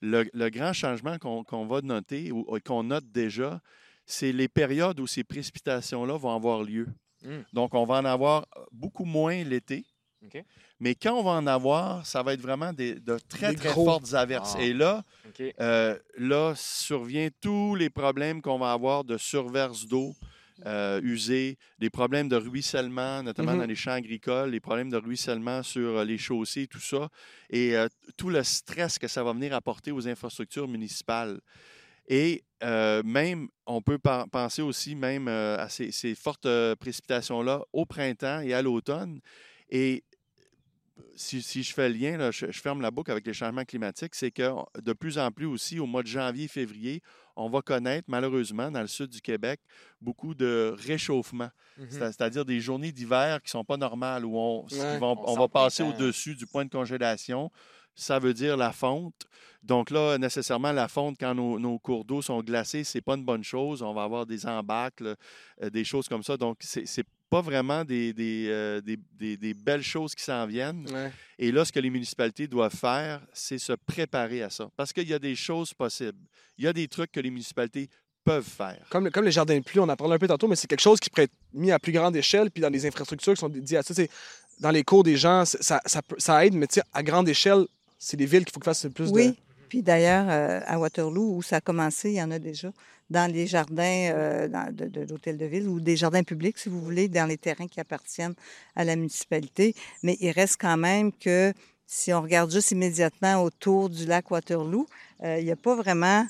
Le, 0.00 0.48
grand 0.48 0.72
changement 0.72 1.16
qu'on 1.18 1.66
va 1.66 1.80
noter 1.82 2.32
ou 2.32 2.44
qu'on 2.64 2.82
note 2.82 3.04
déjà, 3.12 3.60
c'est 4.04 4.32
les 4.32 4.48
périodes 4.48 4.98
où 4.98 5.06
ces 5.06 5.22
précipitations-là 5.22 6.16
vont 6.16 6.34
avoir 6.34 6.62
lieu. 6.64 6.88
Mm. 7.24 7.42
Donc, 7.52 7.74
on 7.74 7.84
va 7.84 7.98
en 7.98 8.04
avoir 8.04 8.46
beaucoup 8.72 9.04
moins 9.04 9.44
l'été. 9.44 9.84
Mais 10.80 10.94
quand 10.94 11.14
on 11.14 11.22
va 11.22 11.32
en 11.32 11.46
avoir, 11.46 12.04
ça 12.06 12.22
va 12.22 12.32
être 12.34 12.40
vraiment 12.40 12.72
des, 12.72 12.94
de 12.94 13.18
très, 13.28 13.50
Des 13.50 13.56
très 13.56 13.70
gros. 13.72 13.84
fortes 13.84 14.14
averses. 14.14 14.54
Ah. 14.56 14.62
Et 14.62 14.72
là, 14.72 15.04
euh, 15.60 15.98
là, 16.18 16.54
survient 16.56 17.28
tous 17.40 17.74
les 17.74 17.90
problèmes 17.90 18.40
qu'on 18.42 18.58
va 18.58 18.72
avoir 18.72 19.04
de 19.04 19.16
surverse 19.18 19.86
d'eau 19.86 20.14
euh, 20.66 21.00
usée, 21.02 21.56
des 21.78 21.90
problèmes 21.90 22.28
de 22.28 22.36
ruissellement, 22.36 23.22
notamment 23.22 23.52
Mhm. 23.52 23.58
dans 23.60 23.66
les 23.66 23.74
champs 23.74 23.92
agricoles, 23.92 24.50
les 24.50 24.60
problèmes 24.60 24.90
de 24.90 24.96
ruissellement 24.96 25.62
sur 25.64 25.98
euh, 25.98 26.04
les 26.04 26.18
chaussées, 26.18 26.68
tout 26.68 26.78
ça, 26.78 27.08
et 27.50 27.76
euh, 27.76 27.88
tout 28.16 28.28
le 28.30 28.42
stress 28.44 28.98
que 28.98 29.08
ça 29.08 29.24
va 29.24 29.32
venir 29.32 29.54
apporter 29.54 29.90
aux 29.90 30.06
infrastructures 30.06 30.68
municipales. 30.68 31.40
Et 32.06 32.44
euh, 32.62 33.02
même, 33.04 33.48
on 33.66 33.80
peut 33.82 33.98
pen- 33.98 34.26
penser 34.30 34.62
aussi 34.62 34.94
même 34.94 35.26
euh, 35.26 35.56
à 35.58 35.68
ces, 35.68 35.90
ces 35.90 36.14
fortes 36.14 36.46
euh, 36.46 36.76
précipitations-là 36.76 37.62
au 37.72 37.84
printemps 37.86 38.40
et 38.40 38.54
à 38.54 38.62
l'automne. 38.62 39.20
Et 39.70 40.04
si, 41.16 41.42
si 41.42 41.62
je 41.62 41.72
fais 41.74 41.88
le 41.88 41.94
lien, 41.96 42.16
là, 42.16 42.30
je, 42.30 42.50
je 42.50 42.60
ferme 42.60 42.80
la 42.80 42.90
boucle 42.90 43.10
avec 43.10 43.26
les 43.26 43.32
changements 43.34 43.64
climatiques, 43.64 44.14
c'est 44.14 44.30
que 44.30 44.50
de 44.80 44.92
plus 44.92 45.18
en 45.18 45.30
plus 45.30 45.46
aussi, 45.46 45.78
au 45.78 45.86
mois 45.86 46.02
de 46.02 46.08
janvier, 46.08 46.48
février, 46.48 47.02
on 47.36 47.48
va 47.48 47.62
connaître 47.62 48.04
malheureusement 48.08 48.70
dans 48.70 48.80
le 48.80 48.86
sud 48.86 49.08
du 49.10 49.20
Québec 49.20 49.60
beaucoup 50.00 50.34
de 50.34 50.74
réchauffement, 50.78 51.50
Mhm. 51.78 51.86
C'est- 51.90 51.98
c'est-à-dire 52.12 52.44
des 52.44 52.60
journées 52.60 52.92
d'hiver 52.92 53.40
qui 53.40 53.46
ne 53.46 53.50
sont 53.50 53.64
pas 53.64 53.76
normales, 53.76 54.24
où 54.24 54.36
on, 54.38 54.64
qui 54.66 54.78
Ouais. 54.78 54.98
vont- 54.98 55.16
On 55.18 55.30
on 55.30 55.34
sent 55.34 55.40
va 55.40 55.48
passer 55.48 55.82
au-dessus 55.82 56.34
du 56.34 56.46
point 56.46 56.64
de 56.64 56.70
congélation. 56.70 57.50
Ça 57.94 58.18
veut 58.18 58.32
dire 58.34 58.56
la 58.56 58.72
fonte. 58.72 59.26
Donc 59.62 59.90
là, 59.90 60.16
nécessairement, 60.18 60.72
la 60.72 60.88
fonte, 60.88 61.16
quand 61.20 61.34
nos, 61.34 61.58
nos 61.58 61.78
cours 61.78 62.04
d'eau 62.04 62.22
sont 62.22 62.40
glacés, 62.42 62.84
c'est 62.84 63.02
pas 63.02 63.14
une 63.16 63.24
bonne 63.24 63.44
chose. 63.44 63.82
On 63.82 63.92
va 63.94 64.02
avoir 64.04 64.24
des 64.26 64.46
embâcles, 64.46 65.14
euh, 65.62 65.70
des 65.70 65.84
choses 65.84 66.08
comme 66.08 66.22
ça. 66.22 66.36
Donc, 66.38 66.56
c'est 66.60 67.04
pas 67.32 67.40
vraiment 67.40 67.82
des, 67.82 68.12
des, 68.12 68.46
euh, 68.50 68.80
des- 68.82 68.98
des- 69.18 69.38
des 69.38 69.54
belles 69.54 69.82
choses 69.82 70.14
qui 70.14 70.22
s'en 70.22 70.46
viennent. 70.46 70.84
Ouais. 70.92 71.10
Et 71.38 71.50
là, 71.50 71.64
ce 71.64 71.72
que 71.72 71.80
les 71.80 71.88
municipalités 71.88 72.46
doivent 72.46 72.76
faire, 72.76 73.22
c'est 73.32 73.56
se 73.58 73.72
préparer 73.72 74.42
à 74.42 74.50
ça. 74.50 74.68
Parce 74.76 74.92
qu'il 74.92 75.08
y 75.08 75.14
a 75.14 75.18
des 75.18 75.34
choses 75.34 75.72
possibles. 75.72 76.18
Il 76.58 76.64
y 76.64 76.68
a 76.68 76.74
des 76.74 76.88
trucs 76.88 77.10
que 77.10 77.20
les 77.20 77.30
municipalités 77.30 77.88
peuvent 78.22 78.44
faire. 78.46 78.84
Comme, 78.90 79.10
comme 79.10 79.24
les 79.24 79.32
jardins 79.32 79.56
de 79.58 79.64
pluie, 79.64 79.80
on 79.80 79.88
en 79.88 79.96
parlait 79.96 80.14
un 80.16 80.18
peu 80.18 80.28
tantôt, 80.28 80.46
mais 80.46 80.56
c'est 80.56 80.66
quelque 80.68 80.82
chose 80.82 81.00
qui 81.00 81.08
pourrait 81.08 81.24
être 81.24 81.32
mis 81.54 81.70
à 81.72 81.78
plus 81.78 81.92
grande 81.92 82.14
échelle, 82.14 82.50
puis 82.50 82.60
dans 82.60 82.70
des 82.70 82.84
infrastructures 82.86 83.32
qui 83.32 83.40
sont 83.40 83.48
dédiées 83.48 83.78
à 83.78 83.82
ça. 83.82 83.94
C'est- 83.94 84.10
Dans 84.60 84.70
les 84.70 84.84
cours 84.84 85.02
des 85.02 85.16
gens, 85.16 85.44
ça, 85.46 85.80
ça, 85.86 86.02
ça 86.18 86.44
aide, 86.46 86.54
mais 86.54 86.66
tu 86.66 86.74
sais, 86.74 86.82
à 86.92 87.02
grande 87.02 87.28
échelle, 87.30 87.64
c'est 87.98 88.18
les 88.20 88.26
villes 88.26 88.44
qu'il 88.44 88.52
faut 88.52 88.60
qu'ils 88.60 88.64
fassent 88.74 88.86
plus 88.94 89.10
Oui. 89.10 89.28
de. 89.28 89.36
Puis 89.70 89.82
d'ailleurs, 89.82 90.26
euh, 90.28 90.60
à 90.66 90.78
Waterloo, 90.78 91.36
où 91.36 91.42
ça 91.42 91.56
a 91.56 91.60
commencé, 91.62 92.10
il 92.10 92.16
y 92.16 92.22
en 92.22 92.30
a 92.30 92.38
déjà 92.38 92.70
dans 93.12 93.30
les 93.30 93.46
jardins 93.46 94.10
euh, 94.12 94.48
dans- 94.48 94.74
de, 94.74 94.86
de 94.86 95.00
l'hôtel 95.08 95.36
de 95.38 95.46
ville 95.46 95.68
ou 95.68 95.78
des 95.80 95.96
jardins 95.96 96.22
publics, 96.24 96.58
si 96.58 96.68
vous 96.68 96.80
voulez, 96.80 97.08
dans 97.08 97.26
les 97.28 97.38
terrains 97.38 97.68
qui 97.68 97.80
appartiennent 97.80 98.34
à 98.74 98.82
la 98.84 98.96
municipalité. 98.96 99.74
Mais 100.02 100.16
il 100.20 100.30
reste 100.30 100.56
quand 100.60 100.76
même 100.76 101.12
que 101.12 101.52
si 101.86 102.12
on 102.12 102.22
regarde 102.22 102.50
juste 102.50 102.70
immédiatement 102.72 103.42
autour 103.42 103.90
du 103.90 104.06
lac 104.06 104.30
Waterloo, 104.30 104.86
euh, 105.24 105.38
il 105.38 105.44
n'y 105.44 105.50
a 105.52 105.56
pas 105.56 105.76
vraiment, 105.76 106.26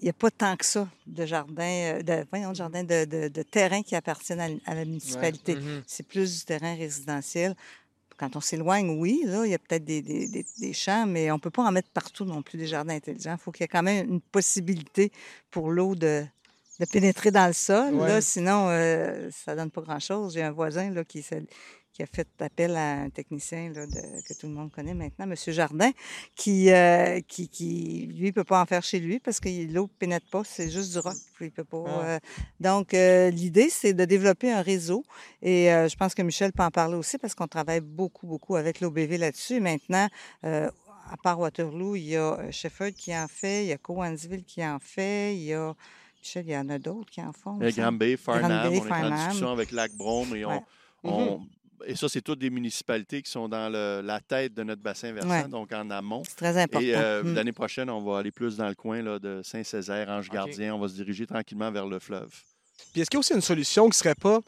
il 0.00 0.04
n'y 0.04 0.10
a 0.10 0.14
pas 0.14 0.30
tant 0.30 0.56
que 0.56 0.64
ça 0.64 0.88
de 1.06 1.26
jardins, 1.26 1.62
euh, 1.98 2.02
de, 2.02 2.24
voyons, 2.30 2.50
de 2.50 2.56
jardins 2.56 2.82
de, 2.82 3.04
de- 3.04 3.28
de 3.28 3.42
terrains 3.42 3.82
qui 3.82 3.94
appartiennent 3.94 4.40
à, 4.40 4.48
à 4.70 4.74
la 4.74 4.84
municipalité. 4.84 5.56
Mhm. 5.56 5.82
C'est 5.86 6.06
plus 6.06 6.38
du 6.38 6.44
terrain 6.44 6.74
résidentiel. 6.74 7.54
Quand 8.22 8.36
on 8.36 8.40
s'éloigne, 8.40 8.88
oui, 9.00 9.24
là, 9.26 9.44
il 9.44 9.50
y 9.50 9.54
a 9.54 9.58
peut-être 9.58 9.84
des, 9.84 10.00
des- 10.00 10.28
des- 10.28 10.46
des 10.60 10.72
champs, 10.72 11.06
mais 11.06 11.32
on 11.32 11.34
ne 11.34 11.40
peut 11.40 11.50
pas 11.50 11.64
en 11.64 11.72
mettre 11.72 11.88
partout 11.90 12.24
non 12.24 12.40
plus 12.40 12.56
des 12.56 12.68
jardins 12.68 12.94
intelligents. 12.94 13.32
Il 13.36 13.42
faut 13.42 13.50
qu'il 13.50 13.64
y 13.64 13.66
ait 13.66 13.68
quand 13.68 13.82
même 13.82 14.08
une 14.08 14.20
possibilité 14.20 15.10
pour 15.50 15.72
l'eau 15.72 15.96
de, 15.96 16.24
de 16.78 16.84
pénétrer 16.86 17.32
dans 17.32 17.48
le 17.48 17.52
sol. 17.52 17.94
Ouais. 17.94 18.06
Là, 18.06 18.20
sinon, 18.20 18.68
euh, 18.68 19.28
ça 19.32 19.56
donne 19.56 19.72
pas 19.72 19.80
grand-chose. 19.80 20.34
J'ai 20.34 20.42
un 20.44 20.52
voisin 20.52 20.90
là, 20.90 21.02
qui, 21.02 21.20
s'est- 21.20 21.42
qui 22.06 22.10
a 22.20 22.24
fait 22.24 22.28
appel 22.42 22.76
à 22.76 23.02
un 23.02 23.10
technicien 23.10 23.70
là, 23.72 23.86
de- 23.86 24.22
que 24.26 24.34
tout 24.38 24.46
le 24.46 24.52
monde 24.54 24.70
connaît 24.72 24.94
maintenant, 24.94 25.24
M. 25.30 25.34
Jardin, 25.48 25.90
qui, 26.34 26.70
euh, 26.70 27.20
qui, 27.26 27.48
qui, 27.48 28.10
lui, 28.14 28.26
ne 28.26 28.30
peut 28.32 28.44
pas 28.44 28.60
en 28.60 28.66
faire 28.66 28.82
chez 28.82 28.98
lui 28.98 29.20
parce 29.20 29.38
que 29.40 29.48
l'eau 29.72 29.82
ne 29.84 29.98
pénètre 29.98 30.26
pas, 30.30 30.42
c'est 30.44 30.70
juste 30.70 30.92
du 30.92 30.98
roc. 30.98 31.14
Il 31.40 31.50
peut 31.50 31.64
pas, 31.64 31.84
Ah. 31.86 32.04
euh, 32.04 32.18
donc, 32.60 32.94
euh, 32.94 33.30
l'idée, 33.30 33.68
c'est 33.70 33.92
de 33.94 34.04
développer 34.04 34.50
un 34.52 34.62
réseau. 34.62 35.04
Et 35.42 35.66
je 35.66 35.96
pense 35.96 36.14
que 36.14 36.22
Michel 36.22 36.52
peut 36.52 36.62
en 36.62 36.70
parler 36.70 36.94
aussi 36.96 37.18
parce 37.18 37.34
qu'on 37.34 37.48
travaille 37.48 37.80
beaucoup, 37.80 38.26
beaucoup 38.26 38.56
avec 38.56 38.80
l'OBV 38.80 39.18
là-dessus. 39.18 39.60
Maintenant, 39.60 40.08
à 40.42 41.16
part 41.22 41.38
Waterloo, 41.38 41.96
il 41.96 42.04
y 42.04 42.16
a 42.16 42.50
Shefford 42.50 42.92
qui 42.96 43.14
en 43.16 43.26
fait, 43.28 43.64
il 43.64 43.68
y 43.68 43.72
a 43.72 43.78
Cowansville 43.78 44.44
qui 44.44 44.64
en 44.64 44.78
fait, 44.80 45.34
il 45.36 45.42
y 45.44 45.52
a. 45.54 45.74
Michel, 46.20 46.44
il 46.46 46.52
y 46.52 46.56
en 46.56 46.68
a 46.68 46.78
d'autres 46.78 47.10
qui 47.10 47.20
en 47.20 47.32
font. 47.32 47.58
semble. 47.58 47.72
Granby, 47.72 48.16
Farnham, 48.16 48.70
on 48.72 48.72
est 48.72 48.92
en 49.12 49.16
discussion 49.16 49.50
avec 49.50 49.72
Lac 49.72 49.92
Brome 49.96 50.36
et 50.36 50.44
on, 50.44 50.50
Ouais. 50.50 50.60
on- 51.02 51.40
et 51.86 51.94
ça, 51.96 52.08
c'est 52.08 52.20
toutes 52.22 52.38
des 52.38 52.50
municipalités 52.50 53.22
qui 53.22 53.30
sont 53.30 53.48
dans 53.48 53.68
le- 53.70 54.00
la 54.04 54.20
tête 54.20 54.54
de 54.54 54.62
notre 54.62 54.82
bassin 54.82 55.12
versant, 55.12 55.28
Ouais. 55.30 55.48
donc 55.48 55.72
en 55.72 55.88
amont. 55.90 56.22
C'est 56.28 56.36
très 56.36 56.56
important. 56.58 56.86
Et 56.86 56.94
euh, 56.94 57.22
Mm. 57.22 57.34
l'année 57.34 57.52
prochaine, 57.52 57.90
on 57.90 58.02
va 58.02 58.18
aller 58.18 58.30
plus 58.30 58.56
dans 58.56 58.68
le 58.68 58.74
coin 58.74 59.02
là, 59.02 59.18
de 59.18 59.40
Saint-Césaire, 59.44 60.08
Ange-Gardien. 60.08 60.74
On 60.74 60.78
va 60.78 60.88
se 60.88 60.94
diriger 60.94 61.26
tranquillement 61.26 61.70
vers 61.70 61.86
le 61.86 61.98
fleuve. 61.98 62.30
Puis 62.92 63.00
est-ce 63.00 63.10
qu'il 63.10 63.16
y 63.16 63.18
a 63.18 63.20
aussi 63.20 63.34
une 63.34 63.40
solution 63.40 63.88
qui 63.88 63.98
serait 63.98 64.14
pas 64.14 64.40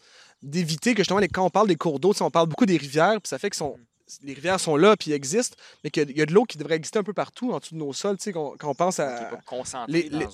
d'éviter 0.43 0.93
que 0.95 0.99
justement, 1.01 1.21
les- 1.21 1.29
quand 1.29 1.45
on 1.45 1.51
parle 1.51 1.69
des 1.69 1.77
cours 1.77 1.99
d'eau, 2.01 2.13
on 2.21 2.31
parle 2.31 2.49
beaucoup 2.49 2.67
des 2.67 2.77
rivières, 2.77 3.21
puis 3.21 3.29
ça 3.29 3.39
fait 3.39 3.51
que 3.51 3.57
sont, 3.57 3.77
les 4.23 4.35
rivières 4.35 4.61
sont 4.61 4.77
là, 4.77 4.97
puis 4.97 5.13
existent, 5.13 5.57
mais 5.83 5.91
qu'il 5.91 6.03
y 6.03 6.07
a- 6.07 6.11
il 6.11 6.17
y 6.19 6.23
a 6.23 6.27
de 6.27 6.33
l'eau 6.33 6.45
qui 6.45 6.59
devrait 6.59 6.77
exister 6.77 6.99
un 6.99 7.03
peu 7.03 7.13
partout 7.13 7.53
en 7.53 7.59
dessous 7.59 7.75
de 7.75 7.81
nos 7.81 7.93
sols, 7.93 8.17
tu 8.19 8.25
sais, 8.25 8.33
qu'on- 8.33 8.55
quand 8.59 8.69
on 8.69 8.75
pense 8.75 8.97
Qui 8.97 9.03
à. 9.03 9.31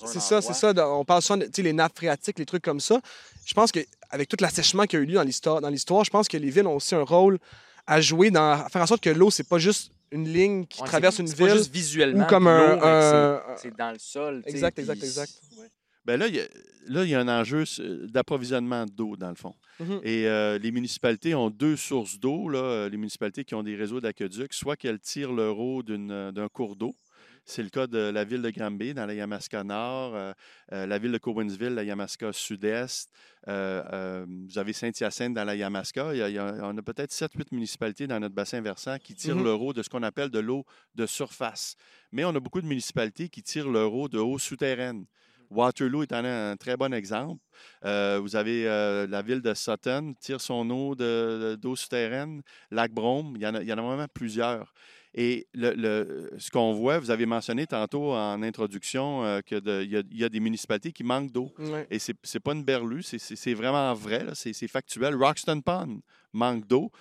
c'est 0.07 0.19
ça, 0.19 0.41
c'est 0.41 0.53
ça. 0.53 0.73
On 0.89 1.05
tu 1.05 1.51
sais, 1.53 1.61
les 1.61 1.73
nappes 1.73 1.95
phréatiques, 1.95 2.37
les 2.39 2.45
trucs 2.45 2.63
comme 2.63 2.79
ça. 2.79 2.99
Je 3.45 3.53
pense 3.53 3.71
qu'avec 3.71 4.27
tout 4.27 4.37
l'assèchement 4.39 4.83
qu'il 4.85 4.99
y 4.99 5.01
a 5.01 5.03
eu 5.03 5.07
lieu 5.07 5.15
dans 5.15 5.23
l'histoire, 5.69 6.03
je 6.03 6.09
pense 6.09 6.27
que 6.27 6.37
les 6.37 6.49
villes 6.49 6.67
ont 6.67 6.75
aussi 6.75 6.95
un 6.95 7.03
rôle 7.03 7.39
à 7.87 8.01
jouer 8.01 8.29
dans 8.29 8.51
à 8.51 8.69
faire 8.69 8.81
en 8.81 8.87
sorte 8.87 9.01
que 9.01 9.09
l'eau, 9.09 9.31
c'est 9.31 9.47
pas 9.47 9.57
juste 9.57 9.91
une 10.11 10.27
ligne 10.27 10.65
qui 10.65 10.81
Ouais, 10.81 10.87
traverse 10.87 11.19
une 11.19 11.27
c'est 11.27 11.37
pas 11.37 11.45
ville 11.47 11.57
juste 11.57 11.71
visuellement 11.71 12.25
ou 12.25 12.27
comme 12.27 12.47
un. 12.47 13.41
c'est- 13.57 13.75
dans 13.77 13.91
le 13.91 13.99
sol. 13.99 14.43
Exact, 14.45 14.77
exact, 14.79 15.01
exact. 15.03 15.31
Ouais. 15.57 15.67
Ben 16.05 16.17
là, 16.19 16.27
il 16.27 16.35
y 16.35 16.39
a, 16.39 16.47
là, 16.87 17.03
il 17.03 17.09
y 17.09 17.15
a 17.15 17.19
un 17.19 17.27
enjeu 17.27 17.63
euh, 17.79 18.07
d'approvisionnement 18.07 18.85
d'eau, 18.85 19.15
dans 19.15 19.29
le 19.29 19.35
fond. 19.35 19.53
Mhm. 19.79 19.99
Et 20.03 20.27
euh, 20.27 20.57
les 20.57 20.71
municipalités 20.71 21.35
ont 21.35 21.49
deux 21.51 21.75
sources 21.75 22.19
d'eau. 22.19 22.49
euh, 22.53 22.89
Les 22.89 22.97
municipalités 22.97 23.43
qui 23.45 23.53
ont 23.55 23.63
des 23.63 23.75
réseaux 23.75 24.01
d'aqueduc, 24.01 24.53
soit 24.53 24.75
qu'elles 24.75 24.99
tirent 24.99 25.31
leur 25.33 25.59
eau 25.59 25.83
d'un 25.83 26.47
cours 26.51 26.75
d'eau. 26.75 26.95
C'est 27.43 27.63
le 27.63 27.69
cas 27.69 27.87
de 27.87 27.97
la 27.97 28.23
ville 28.23 28.41
de 28.43 28.49
Granby, 28.51 28.93
dans 28.93 29.05
la 29.07 29.15
Yamaska 29.15 29.63
Nord, 29.63 30.13
euh, 30.15 30.31
euh, 30.73 30.85
la 30.85 30.97
ville 30.99 31.11
de 31.11 31.17
Cowansville, 31.17 31.69
la 31.73 31.83
Yamaska 31.83 32.31
Sud-Est. 32.31 33.09
vous 33.47 34.57
avez 34.57 34.73
Saint-Hyacinthe 34.73 35.33
dans 35.33 35.43
la 35.43 35.55
Yamaska. 35.55 36.13
Il 36.13 36.19
y 36.19 36.21
a, 36.21 36.29
il 36.29 36.35
y 36.35 36.37
a- 36.37 36.59
on 36.63 36.77
a 36.77 36.81
peut-être 36.81 37.11
7-8 37.11 37.51
municipalités 37.51 38.07
dans 38.07 38.19
notre 38.19 38.35
bassin 38.35 38.61
versant 38.61 38.97
qui 38.99 39.15
tirent 39.15 39.35
Mhm. 39.37 39.43
leur 39.43 39.61
eau 39.61 39.73
de 39.73 39.81
ce 39.83 39.89
qu'on 39.89 40.03
appelle 40.03 40.29
de 40.29 40.39
l'eau 40.39 40.65
de 40.95 41.05
surface. 41.05 41.75
Mais 42.11 42.23
on 42.25 42.35
a 42.35 42.39
beaucoup 42.39 42.61
de 42.61 42.67
municipalités 42.67 43.29
qui 43.29 43.41
tirent 43.43 43.69
leur 43.69 43.93
eau 43.93 44.07
de 44.07 44.19
eau 44.19 44.37
souterraine. 44.37 45.05
Waterloo 45.51 46.03
est 46.03 46.13
un 46.13 46.55
très 46.57 46.77
bon 46.77 46.93
exemple. 46.93 47.41
Euh, 47.85 48.19
vous 48.21 48.35
avez 48.35 48.67
euh, 48.67 49.05
la 49.07 49.21
ville 49.21 49.41
de 49.41 49.53
Sutton, 49.53 50.13
tire 50.19 50.41
son 50.41 50.69
eau 50.69 50.95
de- 50.95 51.03
de- 51.51 51.55
d'eau 51.55 51.75
souterraine. 51.75 52.41
Lac 52.71 52.91
Brome, 52.93 53.33
il 53.35 53.41
y 53.43 53.47
en 53.47 53.55
a, 53.55 53.61
il 53.61 53.67
y 53.67 53.73
en 53.73 53.77
a 53.77 53.81
vraiment 53.81 54.07
plusieurs. 54.13 54.73
Et 55.13 55.45
le, 55.53 55.73
le- 55.73 56.29
ce 56.37 56.49
qu'on 56.49 56.71
voit, 56.73 56.97
vous 56.99 57.11
avez 57.11 57.25
mentionné 57.25 57.67
tantôt 57.67 58.13
en 58.13 58.41
introduction 58.43 59.25
euh, 59.25 59.41
qu'il 59.41 59.57
y, 59.67 59.97
a- 59.97 60.03
il 60.09 60.17
y 60.17 60.23
a 60.23 60.29
des 60.29 60.39
municipalités 60.39 60.93
qui 60.93 61.03
manquent 61.03 61.31
d'eau. 61.33 61.51
Et 61.91 61.99
c'est 61.99 62.15
n'est 62.33 62.39
pas 62.39 62.53
une 62.53 62.63
berlue, 62.63 63.03
c'est- 63.03 63.53
vraiment 63.53 63.93
vrai, 63.93 64.25
c'est 64.33 64.67
factuel. 64.69 65.13
Roxton 65.15 65.59
Pond 65.61 65.99
manque 66.31 66.65
d'eau 66.65 66.91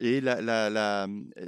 et 0.00 0.20
la, 0.20 0.40
la, 0.42 0.68
la- 0.68 1.06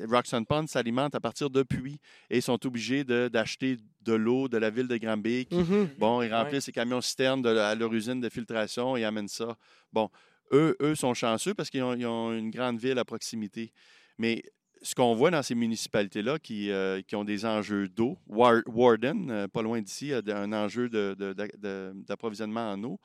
Roxton 0.08 0.44
Pond 0.44 0.66
s'alimente 0.68 1.14
à 1.16 1.20
partir 1.20 1.50
de 1.50 1.64
puits 1.64 1.98
et 2.30 2.36
ils 2.38 2.42
sont 2.42 2.64
obligés 2.66 3.02
de- 3.02 3.28
d'acheter 3.28 3.78
de, 4.04 4.12
l'eau 4.14 4.48
de 4.48 4.58
la 4.58 4.70
ville 4.70 4.88
de 4.88 4.96
Granby 4.96 5.46
qui, 5.46 5.56
Mhm. 5.56 5.88
Bon, 5.98 6.22
ils 6.22 6.32
remplissent 6.32 6.64
ces 6.64 6.72
camions 6.72 7.00
citernes 7.00 7.42
de, 7.42 7.48
à 7.50 7.74
leur 7.74 7.92
usine 7.92 8.20
de 8.20 8.28
filtration 8.28 8.96
et 8.96 9.04
amènent 9.04 9.28
ça. 9.28 9.56
Bon, 9.92 10.08
eux, 10.52 10.76
eux 10.80 10.94
sont 10.94 11.14
chanceux 11.14 11.54
parce 11.54 11.70
qu'ils 11.70 11.82
ont, 11.82 12.32
une 12.32 12.50
grande 12.50 12.78
ville 12.78 12.98
à 12.98 13.04
proximité. 13.04 13.72
Mais 14.18 14.42
ce 14.82 14.94
qu'on 14.94 15.14
voit 15.14 15.30
dans 15.30 15.42
ces 15.42 15.54
municipalités-là 15.54 16.38
qui, 16.38 16.70
euh, 16.70 17.00
qui 17.02 17.14
ont 17.16 17.24
des 17.24 17.44
enjeux 17.46 17.88
d'eau, 17.88 18.18
War- 18.26 18.62
Warden, 18.66 19.30
euh, 19.30 19.48
pas 19.48 19.62
loin 19.62 19.80
d'ici, 19.80 20.12
a 20.12 20.20
un 20.26 20.52
enjeu 20.52 20.88
de- 20.88 21.14
de- 21.18 21.92
d'approvisionnement 22.06 22.72
en 22.72 22.82
eau, 22.84 22.98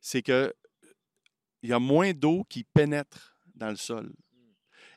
c'est 0.00 0.22
que 0.22 0.52
il 1.62 1.70
y 1.70 1.72
a 1.72 1.78
moins 1.78 2.12
d'eau 2.12 2.44
qui 2.48 2.62
pénètre 2.62 3.34
dans 3.54 3.70
le 3.70 3.76
sol. 3.76 4.12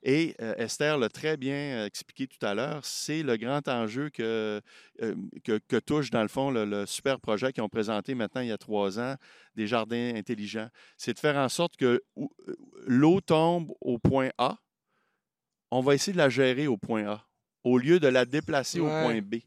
Et 0.09 0.35
euh, 0.39 0.55
Esther 0.55 0.97
l'a 0.97 1.09
très 1.09 1.35
bien 1.35 1.53
euh, 1.53 1.85
expliqué 1.85 2.27
tout 2.27 2.43
à 2.45 2.55
l'heure, 2.55 2.85
c'est 2.85 3.23
le 3.23 3.35
grand 3.35 3.67
enjeu 3.67 4.09
que, 4.09 4.61
euh, 5.01 5.15
que, 5.43 5.59
que 5.67 5.75
touche, 5.75 6.11
dans 6.11 6.21
le 6.21 6.29
fond, 6.29 6.49
le, 6.49 6.63
le 6.63 6.85
super 6.85 7.19
projet 7.19 7.51
qu'ils 7.51 7.61
ont 7.61 7.67
présenté 7.67 8.15
maintenant 8.15 8.39
il 8.39 8.47
y 8.47 8.53
a 8.53 8.57
trois 8.57 9.01
ans, 9.01 9.15
des 9.55 9.67
jardins 9.67 10.15
intelligents. 10.15 10.69
C'est 10.95 11.13
de 11.13 11.19
faire 11.19 11.35
en 11.35 11.49
sorte 11.49 11.75
que 11.75 12.01
euh, 12.17 12.25
l'eau 12.85 13.19
tombe 13.19 13.73
au 13.81 13.99
point 13.99 14.29
A, 14.37 14.57
on 15.71 15.81
va 15.81 15.93
essayer 15.93 16.13
de 16.13 16.19
la 16.19 16.29
gérer 16.29 16.67
au 16.67 16.77
point 16.77 17.05
A, 17.05 17.27
au 17.65 17.77
lieu 17.77 17.99
de 17.99 18.07
la 18.07 18.23
déplacer 18.23 18.79
au 18.79 18.87
point 18.87 19.19
B. 19.19 19.39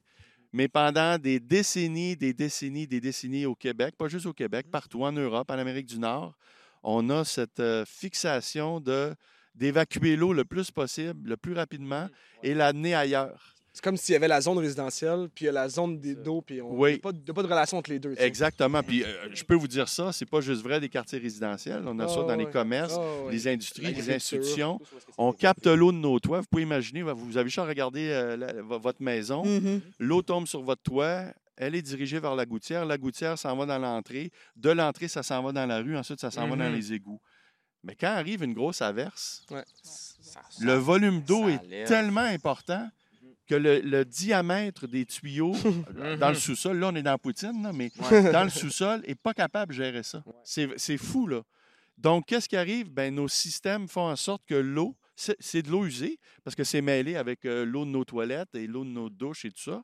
Mais 0.52 0.68
pendant 0.68 1.16
des 1.16 1.40
décennies, 1.40 2.16
des 2.16 2.34
décennies, 2.34 2.86
des 2.86 3.00
décennies 3.00 3.46
au 3.46 3.54
Québec, 3.54 3.94
pas 3.96 4.08
juste 4.08 4.26
au 4.26 4.34
Québec, 4.34 4.66
partout 4.70 5.04
en 5.04 5.12
Europe, 5.12 5.50
en 5.50 5.58
Amérique 5.58 5.86
du 5.86 5.98
Nord, 5.98 6.36
on 6.82 7.08
a 7.08 7.24
cette 7.24 7.60
euh, 7.60 7.86
fixation 7.86 8.78
de 8.78 9.14
d'évacuer 9.54 10.16
l'eau 10.16 10.32
le 10.32 10.44
plus 10.44 10.70
possible, 10.70 11.28
le 11.28 11.36
plus 11.36 11.52
rapidement, 11.54 12.08
et 12.42 12.54
l'amener 12.54 12.94
ailleurs. 12.94 13.54
C'est 13.72 13.84
comme 13.84 13.96
s'il 13.96 14.14
y 14.14 14.16
avait 14.16 14.26
la 14.26 14.40
zone 14.40 14.58
résidentielle, 14.58 15.28
puis 15.32 15.44
il 15.44 15.46
y 15.46 15.48
a 15.48 15.52
la 15.52 15.68
zone 15.68 16.00
des- 16.00 16.16
d'eau, 16.16 16.42
puis 16.42 16.60
on 16.60 16.76
Oui. 16.76 16.90
il 16.90 16.92
n'y 16.94 16.98
a, 16.98 17.02
pas 17.02 17.12
de- 17.12 17.32
pas 17.32 17.42
relation 17.42 17.78
entre 17.78 17.90
les 17.90 18.00
deux. 18.00 18.14
Exactement. 18.18 18.82
Puis 18.82 19.04
euh, 19.06 19.28
je 19.32 19.44
peux 19.44 19.54
vous 19.54 19.68
dire 19.68 19.88
ça, 19.88 20.10
c'est 20.12 20.28
pas 20.28 20.40
juste 20.40 20.62
vrai 20.62 20.80
des 20.80 20.88
quartiers 20.88 21.20
résidentiels. 21.20 21.84
On 21.86 21.96
a 22.00 22.08
ça 22.08 22.16
Ah, 22.24 22.26
dans 22.26 22.34
les 22.34 22.46
ouais. 22.46 22.50
commerces, 22.50 22.96
Ah, 22.98 23.24
ouais. 23.26 23.32
les 23.32 23.46
industries, 23.46 23.94
les 23.94 24.10
institutions. 24.12 24.80
On 25.16 25.32
capte 25.32 25.68
l'eau 25.68 25.92
de 25.92 25.98
nos 25.98 26.18
toits. 26.18 26.40
Vous 26.40 26.46
pouvez 26.50 26.64
imaginer, 26.64 27.02
vous 27.02 27.36
avez 27.36 27.48
juste 27.48 27.60
à 27.60 27.64
regarder 27.64 28.08
euh, 28.10 28.36
la- 28.36 28.60
votre 28.60 29.00
maison. 29.02 29.44
Mhm. 29.44 29.80
L'eau 30.00 30.22
tombe 30.22 30.48
sur 30.48 30.62
votre 30.62 30.82
toit. 30.82 31.26
Elle 31.56 31.74
est 31.76 31.82
dirigée 31.82 32.18
vers 32.18 32.34
la 32.34 32.46
gouttière. 32.46 32.84
La 32.86 32.98
gouttière 32.98 33.38
s'en 33.38 33.54
va 33.56 33.66
dans 33.66 33.78
l'entrée. 33.78 34.32
De 34.56 34.70
l'entrée, 34.70 35.06
ça 35.08 35.22
s'en 35.22 35.42
va 35.44 35.52
dans 35.52 35.66
la 35.66 35.78
rue. 35.78 35.96
Ensuite, 35.96 36.18
ça 36.18 36.30
s'en 36.32 36.48
va 36.48 36.56
dans 36.56 36.68
Mhm. 36.70 36.74
les 36.74 36.92
égouts. 36.94 37.20
Mais 37.82 37.94
quand 37.94 38.08
arrive 38.08 38.42
une 38.42 38.52
grosse 38.54 38.82
averse, 38.82 39.44
Ça- 39.82 40.42
le 40.60 40.74
volume 40.74 41.22
d'eau 41.22 41.48
est 41.48 41.84
tellement 41.84 42.20
important 42.20 42.88
que 43.46 43.54
le, 43.56 43.80
le 43.80 44.04
diamètre 44.04 44.86
des 44.86 45.04
tuyaux 45.06 45.54
euh, 45.96 46.16
dans 46.16 46.28
le 46.28 46.34
sous-sol, 46.36 46.78
là, 46.78 46.88
on 46.92 46.94
est 46.94 47.02
dans 47.02 47.10
la 47.12 47.18
poutine, 47.18 47.62
là, 47.62 47.72
mais 47.72 47.90
Ouais. 48.10 48.30
dans 48.32 48.44
le 48.44 48.50
sous-sol, 48.50 49.02
n'est 49.06 49.14
pas 49.14 49.34
capable 49.34 49.72
de 49.72 49.76
gérer 49.82 50.02
ça. 50.02 50.22
C'est 50.44 50.68
c'est 50.76 50.98
fou, 50.98 51.26
là. 51.26 51.42
Donc, 51.98 52.26
qu'est-ce 52.26 52.48
qui 52.48 52.56
arrive? 52.56 52.90
Ben, 52.90 53.14
nos 53.14 53.28
systèmes 53.28 53.88
font 53.88 54.08
en 54.08 54.16
sorte 54.16 54.42
que 54.46 54.54
l'eau, 54.54 54.96
c'est 55.16 55.36
c'est 55.40 55.62
de 55.62 55.70
l'eau 55.70 55.84
usée, 55.84 56.18
parce 56.44 56.54
que 56.54 56.64
c'est 56.64 56.80
mêlé 56.80 57.16
avec 57.16 57.44
euh, 57.44 57.64
l'eau 57.64 57.84
de 57.84 57.90
nos 57.90 58.04
toilettes 58.04 58.54
et 58.54 58.66
l'eau 58.66 58.84
de 58.84 58.90
nos 58.90 59.10
douches 59.10 59.44
et 59.46 59.50
tout 59.50 59.62
ça. 59.62 59.82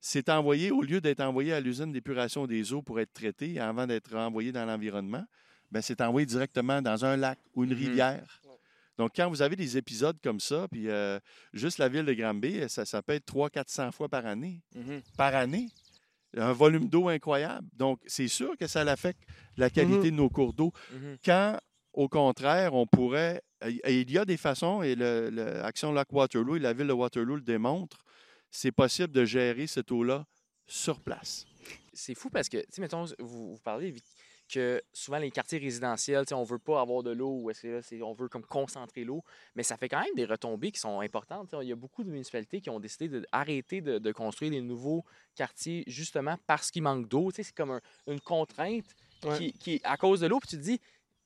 C'est 0.00 0.28
envoyé, 0.28 0.70
au 0.70 0.82
lieu 0.82 1.00
d'être 1.00 1.20
envoyé 1.20 1.52
à 1.52 1.60
l'usine 1.60 1.90
d'épuration 1.92 2.46
des 2.46 2.72
eaux 2.72 2.82
pour 2.82 3.00
être 3.00 3.12
traité 3.12 3.58
avant 3.60 3.86
d'être 3.86 4.14
envoyé 4.16 4.50
dans 4.52 4.64
l'environnement, 4.66 5.24
c'est 5.82 6.00
envoyé 6.00 6.26
directement 6.26 6.80
dans 6.82 7.04
un 7.04 7.16
lac 7.16 7.38
ou 7.54 7.64
une 7.64 7.70
Mhm. 7.70 7.76
rivière. 7.78 8.40
Donc, 8.96 9.10
quand 9.16 9.28
vous 9.28 9.42
avez 9.42 9.56
des 9.56 9.76
épisodes 9.76 10.16
comme 10.22 10.38
ça, 10.38 10.68
puis 10.70 10.88
euh, 10.88 11.18
juste 11.52 11.78
la 11.78 11.88
ville 11.88 12.04
de 12.04 12.12
Granby, 12.12 12.68
ça, 12.68 12.84
ça 12.84 13.02
peut 13.02 13.14
être 13.14 13.26
300-400 13.26 13.90
fois 13.92 14.08
par 14.08 14.24
année. 14.24 14.62
Mhm. 14.74 15.02
Par 15.16 15.34
année. 15.34 15.68
Un 16.36 16.52
volume 16.52 16.88
d'eau 16.88 17.08
incroyable. 17.08 17.66
Donc, 17.74 18.00
c'est 18.06 18.28
sûr 18.28 18.56
que 18.56 18.66
ça 18.66 18.80
affecte 18.82 19.20
la 19.56 19.70
qualité 19.70 20.10
de 20.10 20.16
nos 20.16 20.28
cours 20.28 20.52
d'eau. 20.52 20.72
Quand, 21.24 21.58
au 21.92 22.08
contraire, 22.08 22.74
on 22.74 22.86
pourrait. 22.86 23.40
et 23.84 24.00
Il 24.00 24.10
y 24.10 24.18
a 24.18 24.24
des 24.24 24.36
façons, 24.36 24.82
et 24.82 24.94
le- 24.94 25.30
le- 25.30 25.64
Action 25.64 25.92
Lac 25.92 26.12
Waterloo 26.12 26.56
et 26.56 26.58
la 26.60 26.72
ville 26.72 26.88
de 26.88 26.92
Waterloo 26.92 27.36
le 27.36 27.40
démontrent, 27.42 28.04
c'est 28.50 28.72
possible 28.72 29.12
de 29.12 29.24
gérer 29.24 29.66
cette 29.66 29.90
eau-là 29.90 30.24
sur 30.66 31.00
place. 31.00 31.46
c'est 31.92 32.14
fou 32.14 32.28
parce 32.30 32.48
que, 32.48 32.58
tu 32.58 32.64
sais, 32.70 32.80
mettons, 32.80 33.04
vous, 33.20 33.52
vous 33.54 33.60
parlez 33.62 33.94
que 34.54 34.82
souvent 34.92 35.18
les 35.18 35.30
quartiers 35.30 35.58
résidentiels, 35.58 36.24
on 36.32 36.44
veut 36.44 36.58
pas 36.58 36.80
avoir 36.80 37.02
de 37.02 37.10
l'eau 37.10 37.30
ou 37.42 37.50
on 38.02 38.12
veut 38.12 38.28
comme 38.28 38.44
concentrer 38.46 39.04
l'eau, 39.04 39.22
mais 39.54 39.62
ça 39.62 39.76
fait 39.76 39.88
quand 39.88 40.00
même 40.00 40.14
des 40.14 40.24
retombées 40.24 40.70
qui 40.72 40.80
sont 40.80 41.00
importantes. 41.00 41.54
Il 41.60 41.68
y 41.68 41.72
a 41.72 41.76
beaucoup 41.76 42.04
de 42.04 42.10
municipalités 42.10 42.60
qui 42.60 42.70
ont 42.70 42.80
décidé 42.80 43.08
d'arrêter 43.20 43.80
de, 43.80 43.98
de 43.98 44.12
construire 44.12 44.50
des 44.52 44.60
nouveaux 44.60 45.04
quartiers 45.34 45.84
justement 45.86 46.36
parce 46.46 46.70
qu'il 46.70 46.82
manque 46.82 47.08
d'eau. 47.08 47.30
C'est 47.32 47.50
comme 47.52 47.72
un- 47.72 47.80
une 48.06 48.20
contrainte 48.20 48.86
Ouais. 49.24 49.38
qui, 49.38 49.52
qui 49.54 49.80
à 49.84 49.96
cause 49.96 50.20
de 50.20 50.26
l'eau. 50.26 50.38
Puis 50.38 50.50
tu 50.50 50.56
te 50.58 50.62
dis, 50.62 50.78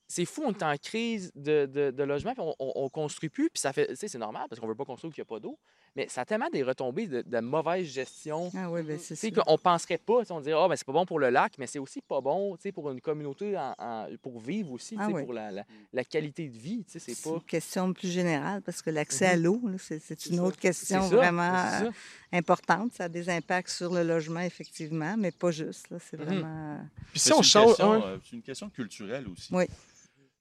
c'est 0.07 0.23
fou, 0.25 0.41
on 0.45 0.51
est 0.51 0.63
en 0.63 0.75
crise 0.77 1.31
de, 1.35 1.65
de, 1.65 1.91
de 1.91 2.03
logement, 2.03 2.33
puis 2.33 2.41
on, 2.41 2.55
on, 2.59 2.71
on 2.75 2.89
construit 2.89 3.29
plus, 3.29 3.49
puis 3.49 3.59
ça 3.59 3.73
fait, 3.73 3.93
c'est 3.95 4.17
normal 4.17 4.45
parce 4.49 4.59
qu'on 4.59 4.67
veut 4.67 4.73
pas 4.75 4.85
construire 4.85 5.11
où 5.11 5.13
il 5.15 5.19
n'y 5.19 5.21
a 5.21 5.25
pas 5.25 5.39
d'eau, 5.39 5.59
mais 5.95 6.07
ça 6.07 6.21
a 6.21 6.25
tellement 6.25 6.49
des 6.49 6.63
retombées 6.63 7.07
de, 7.07 7.21
de 7.21 7.39
mauvaise 7.39 7.85
gestion 7.87 8.51
Ah 8.55 8.69
oui, 8.69 8.81
bien 8.83 8.97
c'est 8.99 9.15
tu 9.15 9.15
sais, 9.15 9.31
ça. 9.33 9.41
qu'on 9.43 9.57
penserait 9.57 9.97
pas, 9.97 10.21
on 10.29 10.39
dirait, 10.41 10.57
ah, 10.59 10.67
ben, 10.67 10.75
c'est 10.75 10.85
pas 10.85 10.93
bon 10.93 11.05
pour 11.05 11.19
le 11.19 11.29
lac, 11.29 11.53
mais 11.57 11.67
c'est 11.67 11.79
aussi 11.79 12.01
pas 12.01 12.21
bon, 12.21 12.55
tu 12.55 12.63
sais, 12.63 12.71
pour 12.71 12.89
une 12.91 13.01
communauté, 13.01 13.57
en- 13.57 13.75
en- 13.77 14.07
pour 14.21 14.39
vivre 14.39 14.71
aussi, 14.71 14.95
Ah 14.99 15.07
oui. 15.11 15.23
pour 15.23 15.33
la, 15.33 15.51
la, 15.51 15.63
la 15.93 16.03
qualité 16.03 16.47
de 16.47 16.57
vie, 16.57 16.83
tu 16.85 16.93
sais, 16.93 16.99
c'est 16.99 17.13
C'est 17.13 17.29
pas... 17.29 17.35
une 17.35 17.41
question 17.43 17.93
plus 17.93 18.09
générale 18.11 18.61
parce 18.61 18.81
que 18.81 18.89
l'accès 18.89 19.25
à 19.27 19.35
l'eau, 19.35 19.61
là, 19.65 19.77
c'est 19.77 19.99
c'est 19.99 20.25
une 20.27 20.39
autre 20.39 20.57
question 20.57 21.01
vraiment 21.07 21.53
c'est 21.79 21.85
euh, 21.87 21.91
importante. 22.33 22.93
Ça 22.93 23.05
a 23.05 23.09
des 23.09 23.29
impacts 23.29 23.69
sur 23.69 23.93
le 23.93 24.03
logement, 24.03 24.39
effectivement, 24.41 25.15
mais 25.17 25.31
pas 25.31 25.51
juste. 25.51 25.89
là. 25.89 25.97
C'est 25.99 26.17
Mhm. 26.19 26.25
vraiment. 26.25 26.75
euh, 26.75 26.83
Puis 27.11 27.19
si 27.19 27.33
on 27.33 27.41
change. 27.41 27.75
euh, 27.79 28.17
C'est 28.23 28.35
une 28.35 28.41
question 28.41 28.69
culturelle 28.69 29.25
aussi. 29.27 29.53
Oui. 29.53 29.65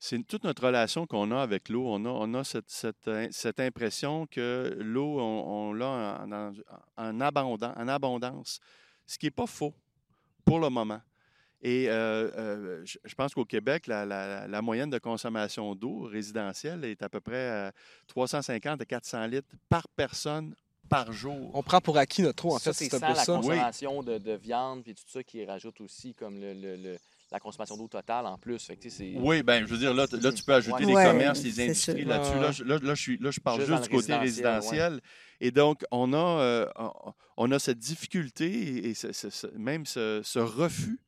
C'est 0.00 0.24
toute 0.26 0.44
notre 0.44 0.64
relation 0.64 1.06
qu'on 1.06 1.30
a 1.32 1.40
avec 1.42 1.68
l'eau. 1.68 1.84
On 1.88 2.04
a, 2.04 2.08
on 2.08 2.32
a 2.34 2.44
cette, 2.44 2.70
cette, 2.70 3.08
euh, 3.08 3.26
cette 3.32 3.58
impression 3.58 4.26
que 4.26 4.76
l'eau, 4.80 5.18
on, 5.18 5.68
on 5.68 5.72
l'a 5.72 6.20
en, 6.24 6.32
en, 6.32 6.52
en 6.96 7.20
abondan- 7.20 7.74
en 7.76 7.88
abondance, 7.88 8.60
ce 9.06 9.18
qui 9.18 9.26
n'est 9.26 9.30
pas 9.32 9.46
faux 9.46 9.74
pour 10.44 10.60
le 10.60 10.68
moment. 10.68 11.00
Et 11.60 11.88
euh, 11.90 12.30
euh, 12.36 12.84
je 12.84 13.14
pense 13.16 13.34
qu'au 13.34 13.44
Québec, 13.44 13.88
la, 13.88 14.06
la- 14.06 14.46
la 14.46 14.62
moyenne 14.62 14.90
de 14.90 14.98
consommation 14.98 15.74
d'eau 15.74 16.02
résidentielle 16.02 16.84
est 16.84 17.02
à 17.02 17.08
peu 17.08 17.20
près 17.20 17.48
à 17.48 17.72
350 18.06 18.80
à 18.80 18.84
400 18.84 19.26
litres 19.26 19.48
par 19.68 19.88
personne 19.88 20.54
par 20.88 21.12
jour. 21.12 21.50
On 21.54 21.62
prend 21.64 21.80
pour 21.80 21.98
acquis 21.98 22.22
notre 22.22 22.46
eau, 22.46 22.54
en 22.54 22.58
ça, 22.58 22.72
fait, 22.72 22.84
c'est 22.84 22.90
c'est 22.90 22.96
un 22.96 23.00
sans 23.00 23.06
peu 23.08 23.12
la 23.14 23.24
ça. 23.24 23.32
consommation 23.34 24.02
de, 24.04 24.18
de 24.18 24.32
viande, 24.34 24.84
puis 24.84 24.94
tout 24.94 25.02
ça 25.08 25.24
qui 25.24 25.44
rajoute 25.44 25.80
aussi 25.80 26.14
comme 26.14 26.38
le, 26.40 26.54
le- 26.54 26.76
le- 26.76 26.98
la 27.30 27.40
consommation 27.40 27.76
d'eau 27.76 27.88
totale 27.88 28.26
en 28.26 28.38
plus. 28.38 28.58
Fait 28.66 28.76
que. 28.76 28.88
Oui, 29.18 29.42
ben, 29.42 29.66
je 29.66 29.70
veux 29.72 29.78
dire, 29.78 29.92
là, 29.94 30.06
là 30.10 30.32
tu 30.32 30.42
peux 30.42 30.54
ajouter 30.54 30.84
Ouais. 30.84 30.86
les 30.86 30.94
Ouais, 30.94 31.04
commerces, 31.04 31.42
les 31.42 31.60
industries 31.60 32.04
là-dessus. 32.04 32.34
Là, 32.64 32.74
là, 32.74 32.78
là, 32.82 32.94
je 32.94 33.00
suis, 33.02 33.18
là, 33.18 33.30
je 33.30 33.40
parle 33.40 33.60
Juste 33.64 33.82
du 33.84 33.88
côté 33.90 34.14
résidentiel, 34.14 34.94
résidentiel. 34.94 35.00
Et 35.40 35.50
donc, 35.50 35.84
on 35.90 36.12
a, 36.12 36.40
euh, 36.40 36.66
on- 37.36 37.50
a 37.52 37.58
cette 37.58 37.78
difficulté 37.78 38.46
et, 38.50 38.88
et 38.90 38.94
ce- 38.94 39.12
ce- 39.12 39.30
ce- 39.30 39.46
même 39.56 39.84
ce, 39.86 40.20
ce 40.24 40.38
refus 40.38 40.98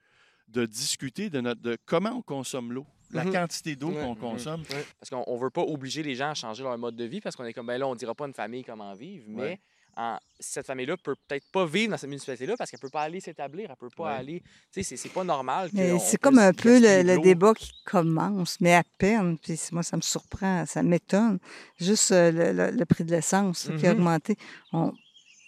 de 0.49 0.67
discuter 0.67 1.31
de, 1.31 1.41
notre, 1.41 1.61
de 1.62 1.77
comment 1.87 2.11
on 2.11 2.23
consomme 2.23 2.73
l'eau, 2.73 2.87
la 3.12 3.25
Mhm. 3.25 3.33
quantité 3.33 3.77
d'eau 3.77 3.91
qu'on 3.91 4.15
consomme. 4.15 4.62
Parce 4.99 5.11
qu'on 5.11 5.35
ne 5.37 5.41
veut 5.41 5.50
pas 5.50 5.62
obliger 5.62 6.03
les 6.03 6.15
gens 6.17 6.31
à 6.31 6.35
changer 6.35 6.62
leur 6.62 6.77
mode 6.77 6.97
de 6.97 7.05
vie 7.05 7.21
parce 7.21 7.35
qu'on 7.37 7.45
est 7.45 7.53
comme, 7.53 7.67
ben 7.67 7.79
là, 7.79 7.87
on 7.87 7.95
ne 7.95 7.99
dira 7.99 8.15
pas 8.15 8.25
à 8.25 8.29
une 8.29 8.35
famille 8.35 8.62
comment 8.65 8.93
vivre, 8.95 9.25
mais 9.29 9.43
Ouais. 9.43 9.61
En- 9.97 10.18
cette 10.38 10.66
famille-là 10.66 10.97
peut 10.97 11.14
peut-être 11.28 11.44
pas 11.52 11.66
vivre 11.66 11.90
dans 11.92 11.97
cette 11.99 12.09
municipalité-là 12.09 12.56
parce 12.56 12.70
qu'elle 12.70 12.80
peut 12.80 12.88
pas 12.90 13.02
aller 13.02 13.20
s'établir, 13.20 13.68
elle 13.70 13.76
peut 13.76 13.90
pas 13.94 14.04
Ouais. 14.04 14.11
aller. 14.18 14.42
Tu 14.73 14.82
sais, 14.82 14.97
c'est- 14.97 15.09
pas 15.12 15.25
normal. 15.25 15.70
C'est 16.00 16.20
comme 16.20 16.38
un 16.38 16.52
peu 16.52 16.78
le, 16.80 17.20
débat 17.23 17.52
qui 17.54 17.73
commence, 17.85 18.61
mais 18.61 18.75
à 18.75 18.82
peine. 18.99 19.37
Puis 19.38 19.59
moi, 19.73 19.82
ça 19.82 19.97
me 19.97 20.02
surprend, 20.02 20.64
ça 20.66 20.82
m'étonne. 20.82 21.38
Juste 21.78 22.12
euh, 22.12 22.30
le, 22.30 22.52
le- 22.52 22.70
le 22.76 22.85
prix 22.87 23.04
de 23.04 23.11
l'essence 23.11 23.68
qui 23.78 23.87
a 23.87 23.92
Mhm. 23.92 23.99
augmenté. 24.00 24.37
On 24.73 24.92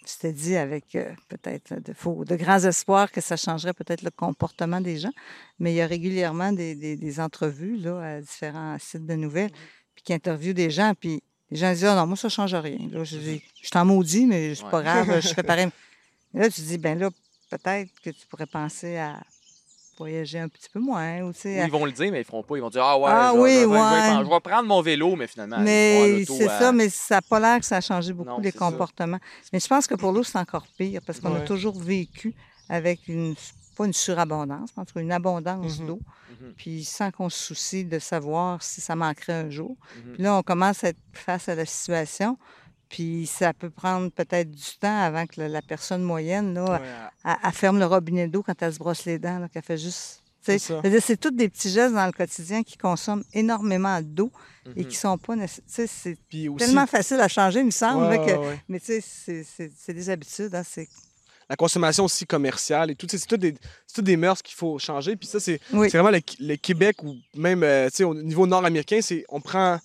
s'était 0.05 0.33
dit 0.33 0.57
avec 0.57 0.95
euh, 0.95 1.13
peut-être 1.29 1.75
de, 1.81 1.93
faux, 1.93 2.25
de 2.25 2.35
grands 2.35 2.59
espoirs 2.65 3.09
que 3.09 3.21
ça 3.21 3.37
changerait 3.37 3.73
peut-être 3.73 4.01
le 4.01 4.11
comportement 4.11 4.81
des 4.81 4.97
gens. 4.97 5.13
Mais 5.59 5.71
il 5.71 5.75
y 5.77 5.81
a 5.81 5.87
régulièrement 5.87 6.51
des, 6.51 6.75
des- 6.75 6.97
des 6.97 7.19
entrevues 7.21 7.77
là, 7.77 7.99
à 8.17 8.21
différents 8.21 8.77
sites 8.79 9.05
de 9.05 9.13
nouvelles 9.15 9.51
puis 9.95 10.03
qui 10.03 10.13
interviewent 10.13 10.53
des 10.53 10.69
gens. 10.69 10.93
Puis 10.99 11.23
les 11.53 11.59
gens 11.59 11.71
disent 11.71 11.85
Ah 11.85 11.95
non, 11.95 12.07
moi, 12.07 12.17
ça 12.17 12.27
ne 12.27 12.31
change 12.31 12.53
rien. 12.55 12.77
Là, 12.91 13.03
je 13.03 13.17
dis, 13.17 13.43
je 13.61 13.69
t'en 13.69 13.85
maudis, 13.85 14.25
mais 14.25 14.55
c'est 14.55 14.63
pas 14.69 14.77
Ouais. 14.79 14.83
grave, 14.83 15.19
je 15.21 15.27
fais 15.33 15.43
pareil. 15.43 15.69
Et 16.33 16.39
là, 16.39 16.49
tu 16.49 16.61
dis 16.61 16.77
ben 16.77 16.97
là, 16.97 17.09
peut-être 17.49 17.91
que 18.03 18.09
tu 18.09 18.25
pourrais 18.27 18.45
penser 18.47 18.97
à 18.97 19.19
voyager 19.97 20.39
un 20.39 20.47
petit 20.47 20.69
peu 20.73 20.79
moins. 20.79 21.21
Ou, 21.21 21.31
Oui, 21.45 21.59
à- 21.59 21.65
ils 21.65 21.71
vont 21.71 21.85
le 21.85 21.91
dire, 21.91 22.11
mais 22.11 22.21
ils 22.21 22.25
feront 22.25 22.41
pas. 22.43 22.57
Ils 22.57 22.61
vont 22.61 22.69
dire 22.71 22.83
Ah 22.83 22.97
ouais, 22.97 23.05
Ah 23.07 23.29
je, 23.31 23.37
vais- 23.37 23.43
oui, 23.43 23.49
je 23.51 23.55
vais- 23.57 23.61
je 23.63 23.67
vais- 23.67 24.17
ouais. 24.17 24.25
je 24.25 24.29
vais 24.29 24.39
prendre 24.39 24.67
mon 24.67 24.81
vélo, 24.81 25.15
mais 25.15 25.27
finalement. 25.27 25.59
Mais 25.59 26.25
c'est 26.25 26.47
à- 26.49 26.59
ça, 26.59 26.71
mais 26.71 26.89
ça 26.89 27.15
n'a 27.15 27.21
pas 27.21 27.39
l'air 27.39 27.59
que 27.59 27.65
ça 27.65 27.77
a 27.77 27.81
changé 27.81 28.11
beaucoup 28.13 28.29
Non, 28.29 28.39
les 28.39 28.51
ça. 28.51 28.57
comportements. 28.59 29.19
Mais 29.53 29.59
je 29.59 29.67
pense 29.67 29.85
que 29.85 29.93
pour 29.95 30.11
l'eau, 30.11 30.23
c'est 30.23 30.37
encore 30.39 30.65
pire 30.77 31.01
parce 31.05 31.19
qu'on 31.19 31.35
a 31.35 31.41
toujours 31.41 31.79
vécu 31.79 32.33
avec 32.69 33.07
une, 33.07 33.35
pas 33.77 33.85
une 33.85 33.93
surabondance, 33.93 34.71
mais 34.75 34.81
en 34.81 34.85
tout 34.85 34.93
cas 34.95 35.01
une 35.01 35.11
abondance 35.11 35.79
Mhm. 35.79 35.85
d'eau, 35.87 35.99
Mhm, 36.43 36.53
puis 36.55 36.83
sans 36.83 37.11
qu'on 37.11 37.29
se 37.29 37.37
soucie 37.43 37.85
de 37.85 37.99
savoir 37.99 38.61
si 38.63 38.81
ça 38.81 38.95
manquerait 38.95 39.33
un 39.33 39.49
jour. 39.49 39.75
mhm. 40.05 40.13
Puis 40.13 40.23
là, 40.23 40.35
on 40.37 40.43
commence 40.43 40.83
à 40.83 40.89
être 40.89 40.99
face 41.13 41.47
à 41.49 41.55
la 41.55 41.65
situation, 41.65 42.37
puis 42.89 43.25
ça 43.25 43.53
peut 43.53 43.69
prendre 43.69 44.09
peut-être 44.11 44.51
du 44.51 44.77
temps 44.79 45.01
avant 45.01 45.25
que 45.25 45.41
la, 45.41 45.61
personne 45.61 46.03
moyenne, 46.03 46.53
là, 46.53 46.63
Ouais, 46.79 46.79
elle, 47.25 47.35
elle 47.43 47.51
ferme 47.51 47.79
le 47.79 47.85
robinet 47.85 48.27
d'eau 48.27 48.43
quand 48.43 48.61
elle 48.61 48.73
se 48.73 48.79
brosse 48.79 49.05
les 49.05 49.17
dents, 49.19 49.39
là, 49.39 49.49
qu'elle 49.49 49.63
fait 49.63 49.77
juste. 49.77 50.19
C'est 50.45 51.17
tous 51.17 51.31
des 51.31 51.47
petits 51.47 51.69
gestes 51.69 51.93
dans 51.95 52.05
le 52.05 52.11
quotidien 52.11 52.63
qui 52.63 52.77
consomment 52.77 53.23
énormément 53.31 54.01
d'eau 54.01 54.29
et 54.75 54.81
Mhm. 54.81 54.87
qui 54.89 54.95
sont 54.97 55.17
pas 55.17 55.37
nécessaires. 55.37 55.87
C'est 55.87 56.17
tellement 56.57 56.85
facile 56.85 57.21
à 57.21 57.29
changer, 57.29 57.61
il 57.61 57.67
me 57.67 57.71
semble. 57.71 58.03
Ouais, 58.07 58.17
là, 58.17 58.25
que... 58.25 58.31
ouais, 58.31 58.47
ouais. 58.47 58.61
Mais 58.67 58.79
tu 58.81 58.99
sais, 59.01 59.43
c'est- 59.45 59.93
des 59.93 60.09
habitudes. 60.09 60.53
Hein, 60.53 60.63
c'est... 60.65 60.89
la 61.53 61.57
consommation 61.57 62.05
aussi 62.05 62.25
commerciale 62.25 62.89
et 62.89 62.95
tout. 62.95 63.05
C'est 63.07 63.27
tout 63.27 63.37
des, 63.37 63.53
tout 63.93 64.01
des 64.01 64.17
mœurs 64.17 64.41
qu'il 64.41 64.55
faut 64.55 64.79
changer. 64.79 65.15
Puis 65.15 65.27
ça, 65.27 65.39
c'est 65.39 65.59
Oui. 65.71 65.87
vraiment 65.89 66.09
le, 66.09 66.19
le 66.39 66.55
Québec 66.55 67.03
ou 67.03 67.15
même 67.35 67.61
euh, 67.63 67.89
au 68.01 68.15
niveau 68.15 68.47
nord-américain, 68.47 68.99
c'est 69.03 69.23
on 69.29 69.39
prend, 69.39 69.79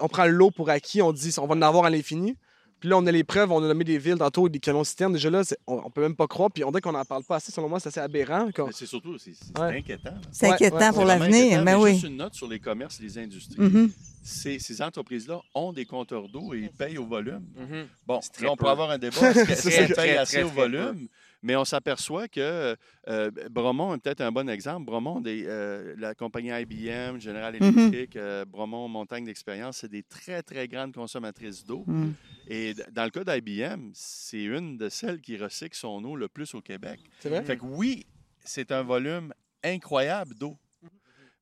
on 0.00 0.08
prend 0.08 0.26
l'eau 0.26 0.50
pour 0.50 0.68
acquis, 0.68 1.00
on 1.00 1.12
dit 1.12 1.32
on 1.38 1.46
va 1.46 1.54
en 1.54 1.62
avoir 1.62 1.84
à 1.84 1.90
l'infini. 1.90 2.36
Puis 2.80 2.88
là, 2.88 2.96
on 2.96 3.06
a 3.06 3.12
les 3.12 3.24
preuves, 3.24 3.52
on 3.52 3.62
a 3.62 3.66
nommé 3.68 3.84
des 3.84 3.98
villes 3.98 4.16
tantôt, 4.16 4.48
des 4.48 4.58
camions 4.58 4.84
citernes. 4.84 5.12
Déjà 5.12 5.28
là, 5.30 5.42
on, 5.66 5.82
on 5.84 5.90
peut 5.90 6.00
même 6.00 6.16
pas 6.16 6.26
croire. 6.26 6.50
Puis 6.50 6.64
on 6.64 6.70
dirait 6.70 6.80
qu'on 6.80 6.92
n'en 6.92 7.04
parle 7.04 7.24
pas 7.24 7.36
assez. 7.36 7.52
Selon 7.52 7.68
moi, 7.68 7.78
c'est 7.78 7.88
assez 7.88 8.00
aberrant. 8.00 8.48
C'est 8.72 8.86
surtout, 8.86 9.18
c'est 9.18 9.32
c'est 9.34 9.58
Ouais. 9.60 9.78
inquiétant. 9.78 10.10
là. 10.12 10.20
C'est 10.32 10.46
Ouais, 10.46 10.52
inquiétant 10.54 10.78
ouais, 10.78 10.92
pour 10.92 11.04
l'avenir. 11.04 11.28
inquiétant, 11.58 11.64
Mais 11.64 11.76
mais 11.76 11.82
oui. 11.82 11.92
Juste 11.92 12.04
une 12.04 12.16
note 12.16 12.34
sur 12.34 12.48
les 12.48 12.58
commerces, 12.58 12.98
les 13.00 13.18
industries. 13.18 13.60
Mhm. 13.60 13.90
Ces, 14.22 14.58
ces 14.58 14.80
entreprises-là 14.82 15.40
ont 15.54 15.72
des 15.72 15.84
compteurs 15.86 16.28
d'eau 16.28 16.52
et 16.54 16.58
ils 16.60 16.70
payent 16.70 16.98
au 16.98 17.06
volume. 17.06 17.44
Mhm. 17.56 17.86
Bon, 18.06 18.20
là, 18.40 18.50
on 18.50 18.56
peu. 18.56 18.64
peut 18.64 18.70
avoir 18.70 18.90
un 18.90 18.98
débat. 18.98 19.30
Est-ce 19.30 19.68
qu'elles 19.68 19.86
payent 19.88 19.94
très, 19.94 20.16
assez 20.16 20.42
au 20.42 20.48
très 20.48 20.56
peu. 20.56 20.96
Mais 21.42 21.56
on 21.56 21.64
s'aperçoit 21.64 22.28
que 22.28 22.76
euh, 23.08 23.30
Bromont 23.50 23.94
est 23.94 23.98
peut-être 23.98 24.20
un 24.20 24.30
bon 24.30 24.48
exemple. 24.48 24.84
Bromont, 24.84 25.20
des, 25.20 25.44
euh, 25.46 25.94
la 25.98 26.14
compagnie 26.14 26.50
IBM, 26.50 27.18
General 27.18 27.54
Mhm. 27.58 27.78
Electric, 27.78 28.16
euh, 28.16 28.44
Bromont, 28.44 28.88
Montagne 28.88 29.24
d'Expérience, 29.24 29.78
c'est 29.78 29.90
des 29.90 30.02
très, 30.02 30.42
très 30.42 30.68
grandes 30.68 30.94
consommatrices 30.94 31.64
d'eau. 31.64 31.84
Mhm. 31.86 32.14
Et 32.48 32.74
dans 32.92 33.04
le 33.04 33.10
cas 33.10 33.24
d'IBM, 33.24 33.90
c'est 33.94 34.42
une 34.42 34.76
de 34.76 34.88
celles 34.88 35.20
qui 35.20 35.36
recycle 35.38 35.76
son 35.76 36.04
eau 36.04 36.16
le 36.16 36.28
plus 36.28 36.54
au 36.54 36.60
Québec. 36.60 37.00
C'est 37.20 37.28
vrai? 37.30 37.42
Fait 37.44 37.56
que 37.56 37.64
oui, 37.64 38.04
c'est 38.44 38.70
un 38.72 38.82
volume 38.82 39.32
incroyable 39.64 40.34
d'eau. 40.34 40.56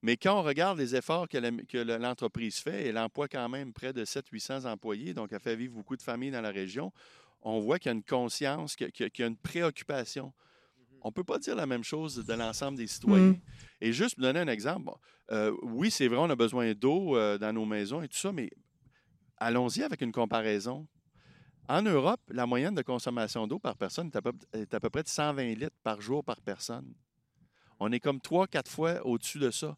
Mais 0.01 0.17
quand 0.17 0.39
on 0.39 0.43
regarde 0.43 0.79
les 0.79 0.95
efforts 0.95 1.29
que 1.29 1.39
l'entreprise 1.99 2.59
fait, 2.59 2.87
elle 2.87 2.99
emploie 2.99 3.27
quand 3.27 3.49
même 3.49 3.73
près 3.73 3.93
de 3.93 4.05
700-800 4.05 4.65
employés, 4.65 5.13
donc 5.13 5.33
elle 5.33 5.41
fait 5.41 5.57
vivre 5.57 5.75
beaucoup 5.75 5.97
de 5.97 6.03
familles 6.03 6.31
dans 6.31 6.41
la 6.41 6.51
région, 6.53 6.93
on 7.43 7.61
voit 7.61 7.79
qu'il 7.79 7.91
y 7.91 7.93
a 7.93 7.95
une 7.95 8.03
conscience, 8.03 8.77
qu'il 8.77 8.91
y 8.99 9.23
a- 9.23 9.27
une 9.27 9.37
préoccupation. 9.37 10.33
On 11.03 11.09
ne 11.09 11.13
peut 11.13 11.25
pas 11.25 11.39
dire 11.39 11.55
la 11.55 11.67
même 11.67 11.85
chose 11.85 12.17
de 12.17 12.35
l'ensemble 12.35 12.77
des 12.77 12.87
citoyens. 12.87 13.29
Mhm. 13.29 13.41
Et 13.81 13.93
juste 13.93 14.17
pour 14.17 14.23
donner 14.23 14.41
un 14.41 14.49
exemple, 14.49 14.87
bon, 14.87 14.97
euh, 15.31 15.55
oui, 15.63 15.91
c'est 15.91 16.09
vrai, 16.09 16.19
on 16.19 16.31
a 16.31 16.37
besoin 16.37 16.73
d'eau 16.75 17.17
euh, 17.17 17.39
dans 17.39 17.53
nos 17.53 17.65
maisons 17.65 18.03
et 18.03 18.09
tout 18.09 18.17
ça, 18.19 18.33
mais 18.33 18.51
allons-y 19.37 19.83
avec 19.83 20.01
une 20.01 20.13
comparaison. 20.13 20.87
En 21.69 21.83
Europe, 21.83 22.21
la 22.31 22.47
moyenne 22.47 22.75
de 22.75 22.83
consommation 22.83 23.47
d'eau 23.47 23.59
par 23.59 23.77
personne 23.77 24.09
est 24.09 24.17
à, 24.17 24.23
peu, 24.23 24.33
est 24.55 24.73
à 24.73 24.81
peu 24.81 24.91
près 24.91 25.03
de 25.03 25.09
120 25.09 25.55
litres 25.55 25.77
par 25.83 26.01
jour 26.01 26.25
par 26.25 26.41
personne. 26.41 26.95
On 27.79 27.93
est 27.93 28.01
comme 28.01 28.21
trois, 28.21 28.47
quatre 28.47 28.71
fois 28.71 29.07
au-dessus 29.07 29.39
de 29.39 29.51
ça. 29.51 29.77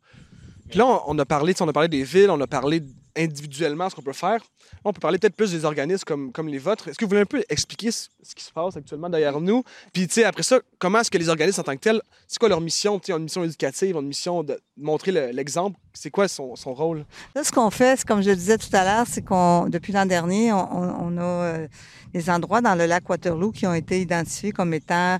Puis 0.68 0.78
là, 0.78 1.02
on, 1.06 1.18
a 1.18 1.26
parlé, 1.26 1.52
on 1.60 1.68
a 1.68 1.72
parlé 1.72 1.88
des 1.88 2.04
villes, 2.04 2.30
on 2.30 2.40
a 2.40 2.46
parlé 2.46 2.80
individuellement 3.16 3.88
ce 3.90 3.94
qu'on 3.94 4.02
peut 4.02 4.12
faire. 4.12 4.40
On 4.84 4.92
peut 4.92 5.00
parler 5.00 5.18
peut-être 5.18 5.34
plus 5.34 5.52
des 5.52 5.64
organismes 5.64 6.04
comme, 6.06 6.32
comme 6.32 6.48
les 6.48 6.58
vôtres. 6.58 6.88
Est-ce 6.88 6.98
que 6.98 7.04
vous 7.04 7.10
voulez 7.10 7.22
un 7.22 7.26
peu 7.26 7.42
expliquer 7.48 7.90
ce, 7.90 8.08
qui 8.34 8.44
se 8.44 8.52
passe 8.52 8.76
actuellement 8.76 9.08
derrière 9.08 9.40
nous? 9.40 9.64
Puis, 9.92 10.06
tu 10.06 10.14
sais, 10.14 10.24
après 10.24 10.42
ça, 10.42 10.60
comment 10.78 11.00
est-ce 11.00 11.10
que 11.10 11.18
les 11.18 11.28
organismes 11.28 11.60
en 11.60 11.64
tant 11.64 11.74
que 11.74 11.80
tels, 11.80 12.00
c'est 12.26 12.38
quoi 12.38 12.48
leur 12.48 12.60
mission? 12.60 12.98
Tu 12.98 13.12
sais, 13.12 13.18
une 13.18 13.24
mission 13.24 13.44
éducative, 13.44 13.96
une 13.96 14.06
mission 14.06 14.42
de 14.42 14.58
montrer 14.76 15.12
le- 15.12 15.30
l'exemple. 15.32 15.76
c'est 15.92 16.10
quoi 16.10 16.28
son, 16.28 16.56
son 16.56 16.72
rôle? 16.72 17.04
Là, 17.34 17.44
ce 17.44 17.52
qu'on 17.52 17.70
fait, 17.70 18.04
comme 18.04 18.22
je 18.22 18.30
le 18.30 18.36
disais 18.36 18.58
tout 18.58 18.74
à 18.74 18.84
l'heure, 18.84 19.06
c'est 19.08 19.22
qu'on, 19.22 19.68
depuis 19.68 19.92
l'an 19.92 20.06
dernier, 20.06 20.52
on, 20.52 21.16
a 21.18 21.22
euh, 21.22 21.68
des 22.12 22.30
endroits 22.30 22.60
dans 22.60 22.74
le 22.74 22.86
lac 22.86 23.08
Waterloo 23.08 23.50
qui 23.52 23.66
ont 23.66 23.74
été 23.74 24.00
identifiés 24.00 24.52
comme 24.52 24.72
étant 24.72 25.18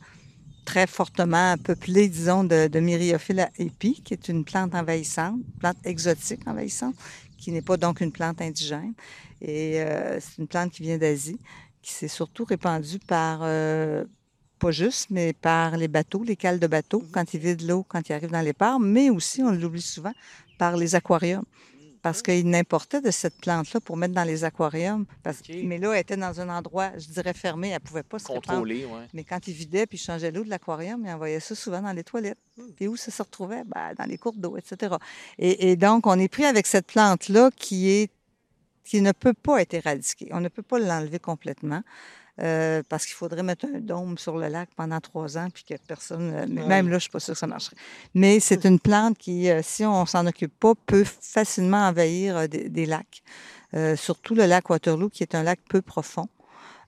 très 0.65 0.87
fortement 0.87 1.57
peuplés, 1.57 2.09
disons, 2.09 2.45
de, 2.45 2.69
de 2.69 2.81
myriophylle 2.81 3.41
à 3.41 3.51
épi, 3.59 4.01
qui 4.05 4.15
est 4.15 4.29
une 4.29 4.45
plante 4.45 4.75
envahissante, 4.75 5.41
plante 5.59 5.77
exotique 5.85 6.47
envahissante, 6.47 6.95
qui 7.41 7.51
n'est 7.51 7.63
pas 7.63 7.77
donc 7.77 8.01
une 8.01 8.13
plante 8.13 8.41
indigène. 8.41 8.93
Et 9.41 9.81
euh, 9.81 10.21
c'est 10.21 10.39
une 10.39 10.47
plante 10.47 10.71
qui 10.71 10.83
vient 10.83 10.99
d'Asie, 10.99 11.41
qui 11.83 11.93
s'est 11.93 12.09
surtout 12.09 12.45
répandue 12.45 12.99
par, 13.01 13.41
euh, 13.43 14.05
pas 14.59 14.71
juste, 14.71 15.09
mais 15.11 15.33
par 15.33 15.77
les 15.77 15.89
bateaux, 15.89 16.23
les 16.23 16.37
cales 16.37 16.61
de 16.61 16.67
bateaux, 16.67 17.03
quand 17.11 17.35
ils 17.35 17.41
vident 17.41 17.67
l'eau, 17.67 17.87
quand 17.89 18.09
ils 18.09 18.13
arrivent 18.13 18.31
dans 18.31 18.45
les 18.45 18.53
ports, 18.53 18.79
mais 18.79 19.09
aussi, 19.11 19.43
on 19.43 19.51
l'oublie 19.51 19.81
souvent, 19.81 20.13
par 20.59 20.77
les 20.77 20.95
aquariums. 20.95 21.45
Parce 22.03 22.23
qu'ils 22.23 22.49
n'importaient 22.49 23.01
de 23.01 23.11
cette 23.11 23.39
plante-là 23.41 23.81
pour 23.81 23.97
mettre 23.97 24.15
dans 24.15 24.25
les 24.25 24.45
aquariums. 24.45 25.05
Parce... 25.23 25.43
Mais 25.49 25.79
là, 25.79 25.93
elle 25.93 26.01
était 26.01 26.17
dans 26.17 26.41
un 26.41 26.49
endroit, 26.49 26.93
je 26.97 27.09
dirais, 27.09 27.35
fermé. 27.35 27.69
Elle 27.69 27.75
ne 27.75 27.79
pouvait 27.81 28.03
pas 28.03 28.19
se 28.19 28.31
oui. 28.61 28.87
Mais 29.13 29.25
quand 29.25 29.47
ils 29.49 29.55
vidaient 29.55 29.87
puis 29.87 29.99
ils 29.99 30.01
changeaient 30.01 30.31
l'eau 30.31 30.45
de 30.45 30.51
l'aquarium, 30.51 31.03
ils 31.05 31.13
envoyaient 31.13 31.41
ça 31.41 31.55
souvent 31.55 31.83
dans 31.83 31.93
les 31.93 32.05
toilettes. 32.05 32.39
Puis 32.77 32.89
où 32.89 32.97
ça 32.97 33.11
se 33.11 33.23
retrouvait? 33.23 33.65
Ben, 33.65 33.95
dans 33.99 34.05
les 34.05 34.19
cours 34.19 34.35
d'eau, 34.35 34.57
etc. 34.57 34.97
Et, 35.39 35.71
et 35.71 35.77
donc, 35.77 36.07
on 36.07 36.19
est 36.19 36.29
pris 36.29 36.45
avec 36.45 36.67
cette 36.67 36.87
plante-là 36.87 37.51
qui 37.57 37.91
est 37.91 38.11
qui 38.85 39.03
ne 39.03 39.13
peut 39.13 39.35
pas 39.35 39.63
être 39.63 39.75
éradiquée. 39.75 40.31
On 40.33 40.41
ne 40.41 40.49
peut 40.49 40.63
pas 40.63 40.81
l'enlever 40.81 41.21
complètement. 41.21 41.83
Euh, 42.43 42.83
parce 42.89 43.07
qu'il 43.07 43.15
faudrait 43.15 43.43
mettre 43.43 43.67
un 43.67 43.81
dôme 43.81 44.19
sur 44.19 44.39
le 44.39 44.49
lac 44.49 44.69
pendant 44.77 45.01
trois 45.01 45.37
ans, 45.39 45.49
puis 45.53 45.65
que 45.65 45.75
personne. 45.87 46.33
euh. 46.35 46.47
Même 46.47 46.87
là, 46.89 46.93
je 46.93 46.95
ne 46.95 46.99
suis 47.01 47.11
pas 47.11 47.21
sûre 47.21 47.35
que 47.35 47.39
ça 47.39 47.47
marcherait. 47.47 47.77
Mais 48.15 48.41
c'est 48.41 48.65
une 48.65 48.79
plante 48.79 49.19
qui, 49.19 49.51
euh, 49.51 49.61
si 49.63 49.85
on 49.85 50.07
s'en 50.07 50.27
occupe 50.27 50.59
pas, 50.59 50.73
peut 50.87 51.05
facilement 51.05 51.87
envahir 51.89 52.49
des, 52.49 52.69
des 52.69 52.87
lacs. 52.87 53.23
Euh, 53.75 53.95
surtout 53.97 54.35
le 54.35 54.47
lac 54.47 54.69
Waterloo, 54.69 55.11
qui 55.11 55.23
est 55.23 55.35
un 55.35 55.43
lac 55.43 55.61
peu 55.69 55.81
profond. 55.81 56.29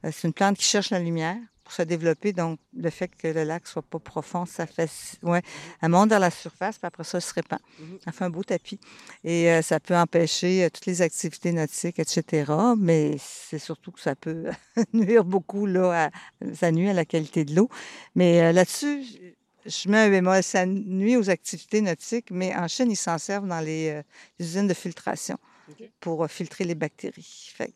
Euh, 0.05 0.11
c'est 0.12 0.27
une 0.27 0.35
plante 0.35 0.57
qui 0.57 0.65
cherche 0.65 0.91
la 0.91 0.99
lumière 0.99 1.37
pour 1.64 1.72
se 1.72 1.83
développer. 1.83 2.33
Donc, 2.33 2.59
le 2.75 2.90
fait 2.90 3.09
que 3.09 3.29
le 3.29 3.44
lac 3.44 3.66
soit 3.66 3.83
pas 3.83 3.98
profond, 3.98 4.46
ça 4.46 4.66
fait... 4.66 4.90
Ouais, 5.22 5.42
elle 5.81 5.88
monte 5.90 6.11
vers 6.11 6.18
la 6.20 6.31
surface, 6.31 6.79
puis 6.79 6.87
après 6.87 7.05
ça, 7.05 7.18
elle 7.18 7.22
se 7.22 7.35
répand. 7.35 7.61
Mhm. 7.79 7.98
Elle 8.07 8.12
fait 8.12 8.25
un 8.25 8.31
beau 8.31 8.42
tapis. 8.42 8.81
Et 9.25 9.51
euh, 9.51 9.62
ça 9.62 9.79
peut 9.81 9.96
empêcher 9.96 10.64
euh, 10.64 10.70
toutes 10.70 10.87
les 10.87 11.03
activités 11.03 11.53
nautiques, 11.53 11.98
etc. 11.98 12.53
Mais 12.77 13.16
c'est 13.18 13.59
surtout 13.59 13.92
que 13.92 14.01
ça 14.01 14.14
peut 14.16 14.46
nuire 14.92 15.25
beaucoup, 15.25 15.66
là, 15.66 16.07
à- 16.07 16.55
ça 16.55 16.70
nuit 16.72 16.88
à 16.88 16.92
la 16.94 17.05
qualité 17.05 17.44
de 17.44 17.55
l'eau. 17.55 17.68
Mais 18.14 18.42
euh, 18.42 18.53
là-dessus, 18.53 19.05
je 19.64 19.88
mets 19.88 19.98
un 19.98 20.11
bémol. 20.11 20.42
Ça 20.42 20.66
nuit 20.66 21.16
aux 21.16 21.31
activités 21.31 21.81
nautiques, 21.81 22.31
mais 22.33 22.55
en 22.57 22.66
Chine, 22.66 22.90
ils 22.90 22.96
s'en 22.96 23.18
servent 23.18 23.46
dans 23.46 23.61
les, 23.61 24.03
les 24.38 24.46
usines 24.46 24.66
de 24.66 24.75
filtration 24.75 25.38
pour 26.01 26.29
filtrer 26.29 26.64
les 26.64 26.75
bactéries. 26.75 27.53
Fait 27.55 27.72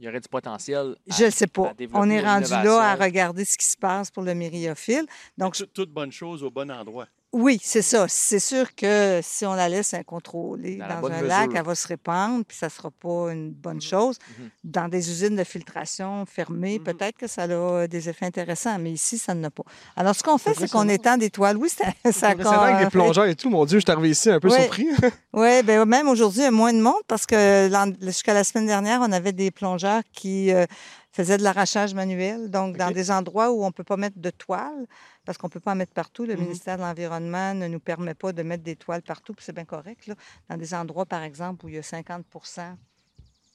Il 0.00 0.06
y 0.06 0.08
aurait 0.08 0.20
du 0.20 0.28
potentiel. 0.30 0.96
à- 1.10 1.14
je 1.18 1.24
ne 1.26 1.30
sais 1.30 1.46
pas. 1.46 1.74
On 1.92 2.08
est 2.08 2.20
rendu 2.20 2.50
là 2.50 2.80
à 2.92 2.94
regarder 2.96 3.44
ce 3.44 3.58
qui 3.58 3.66
se 3.66 3.76
passe 3.76 4.10
pour 4.10 4.22
le 4.22 4.32
myriophile. 4.32 5.04
Donc, 5.36 5.58
Donc, 5.58 5.72
toute 5.74 5.90
bonne 5.90 6.10
chose 6.10 6.42
au 6.42 6.50
bon 6.50 6.70
endroit. 6.70 7.06
Oui, 7.32 7.60
c'est 7.62 7.82
ça. 7.82 8.06
C'est 8.08 8.40
sûr 8.40 8.74
que 8.74 9.20
si 9.22 9.46
on 9.46 9.54
la 9.54 9.68
laisse 9.68 9.94
incontrôlée 9.94 10.76
Dans 10.76 11.00
dans, 11.00 11.08
la 11.08 11.18
un 11.18 11.22
lac, 11.22 11.50
elle 11.54 11.62
va 11.62 11.74
se 11.76 11.86
répandre, 11.86 12.44
puis 12.44 12.56
ça 12.56 12.66
ne 12.66 12.70
sera 12.70 12.90
pas 12.90 13.32
une 13.32 13.50
bonne 13.52 13.80
chose. 13.80 14.18
Mhm. 14.38 14.48
Dans 14.64 14.88
des 14.88 15.08
usines 15.10 15.36
de 15.36 15.44
filtration 15.44 16.26
fermées, 16.26 16.78
Mhm. 16.78 16.84
peut-être 16.84 17.16
que 17.16 17.28
ça 17.28 17.42
a 17.44 17.86
des 17.86 18.08
effets 18.08 18.26
intéressants, 18.26 18.78
mais 18.80 18.90
ici, 18.92 19.16
ça 19.16 19.34
n'en 19.34 19.44
a 19.44 19.50
pas. 19.50 19.62
Alors, 19.96 20.14
ce 20.16 20.22
qu'on 20.24 20.38
fait, 20.38 20.54
c'est 20.58 20.68
qu'on 20.70 20.88
étend 20.88 21.16
des 21.18 21.30
toiles. 21.30 21.56
Oui, 21.56 21.68
ça, 21.68 21.84
ça 22.10 22.30
avec 22.30 22.84
des 22.84 22.90
plongeurs 22.90 23.26
et 23.26 23.36
tout, 23.36 23.48
mon 23.48 23.64
Dieu, 23.64 23.78
je 23.78 23.84
suis 23.84 23.92
arrivé 23.92 24.10
ici 24.10 24.28
un 24.30 24.40
peu 24.40 24.48
Ouais. 24.48 24.62
surpris. 24.62 24.88
Oui, 25.32 25.62
ben 25.62 25.84
même 25.84 26.08
aujourd'hui, 26.08 26.40
il 26.40 26.44
y 26.44 26.46
a 26.46 26.50
moins 26.50 26.72
de 26.72 26.80
monde 26.80 27.00
parce 27.06 27.24
que 27.24 27.70
jusqu'à 28.02 28.34
la 28.34 28.42
semaine 28.42 28.66
dernière, 28.66 29.00
on 29.00 29.12
avait 29.12 29.32
des 29.32 29.52
plongeurs 29.52 30.02
qui 30.12 30.52
euh, 30.52 30.66
faisaient 31.12 31.38
de 31.38 31.42
l'arrachage 31.42 31.94
manuel. 31.94 32.50
Donc, 32.50 32.76
dans 32.76 32.90
des 32.90 33.10
endroits 33.10 33.50
où 33.50 33.62
on 33.64 33.68
ne 33.68 33.72
peut 33.72 33.84
pas 33.84 33.96
mettre 33.96 34.18
de 34.18 34.30
toile, 34.30 34.86
parce 35.24 35.38
qu'on 35.38 35.48
ne 35.48 35.52
peut 35.52 35.60
pas 35.60 35.72
en 35.72 35.76
mettre 35.76 35.92
partout. 35.92 36.24
Le 36.24 36.34
Mhm. 36.34 36.42
ministère 36.42 36.76
de 36.76 36.82
l'Environnement 36.82 37.54
ne 37.54 37.66
nous 37.66 37.80
permet 37.80 38.14
pas 38.14 38.32
de 38.32 38.42
mettre 38.42 38.62
des 38.62 38.76
toiles 38.76 39.02
partout, 39.02 39.34
puis 39.34 39.44
c'est 39.44 39.52
bien 39.54 39.64
correct. 39.64 40.06
Là. 40.06 40.14
Dans 40.48 40.56
des 40.56 40.72
endroits, 40.74 41.06
par 41.06 41.22
exemple, 41.22 41.64
où 41.66 41.68
il 41.68 41.74
y 41.74 41.78
a 41.78 41.82
50% 41.82 42.76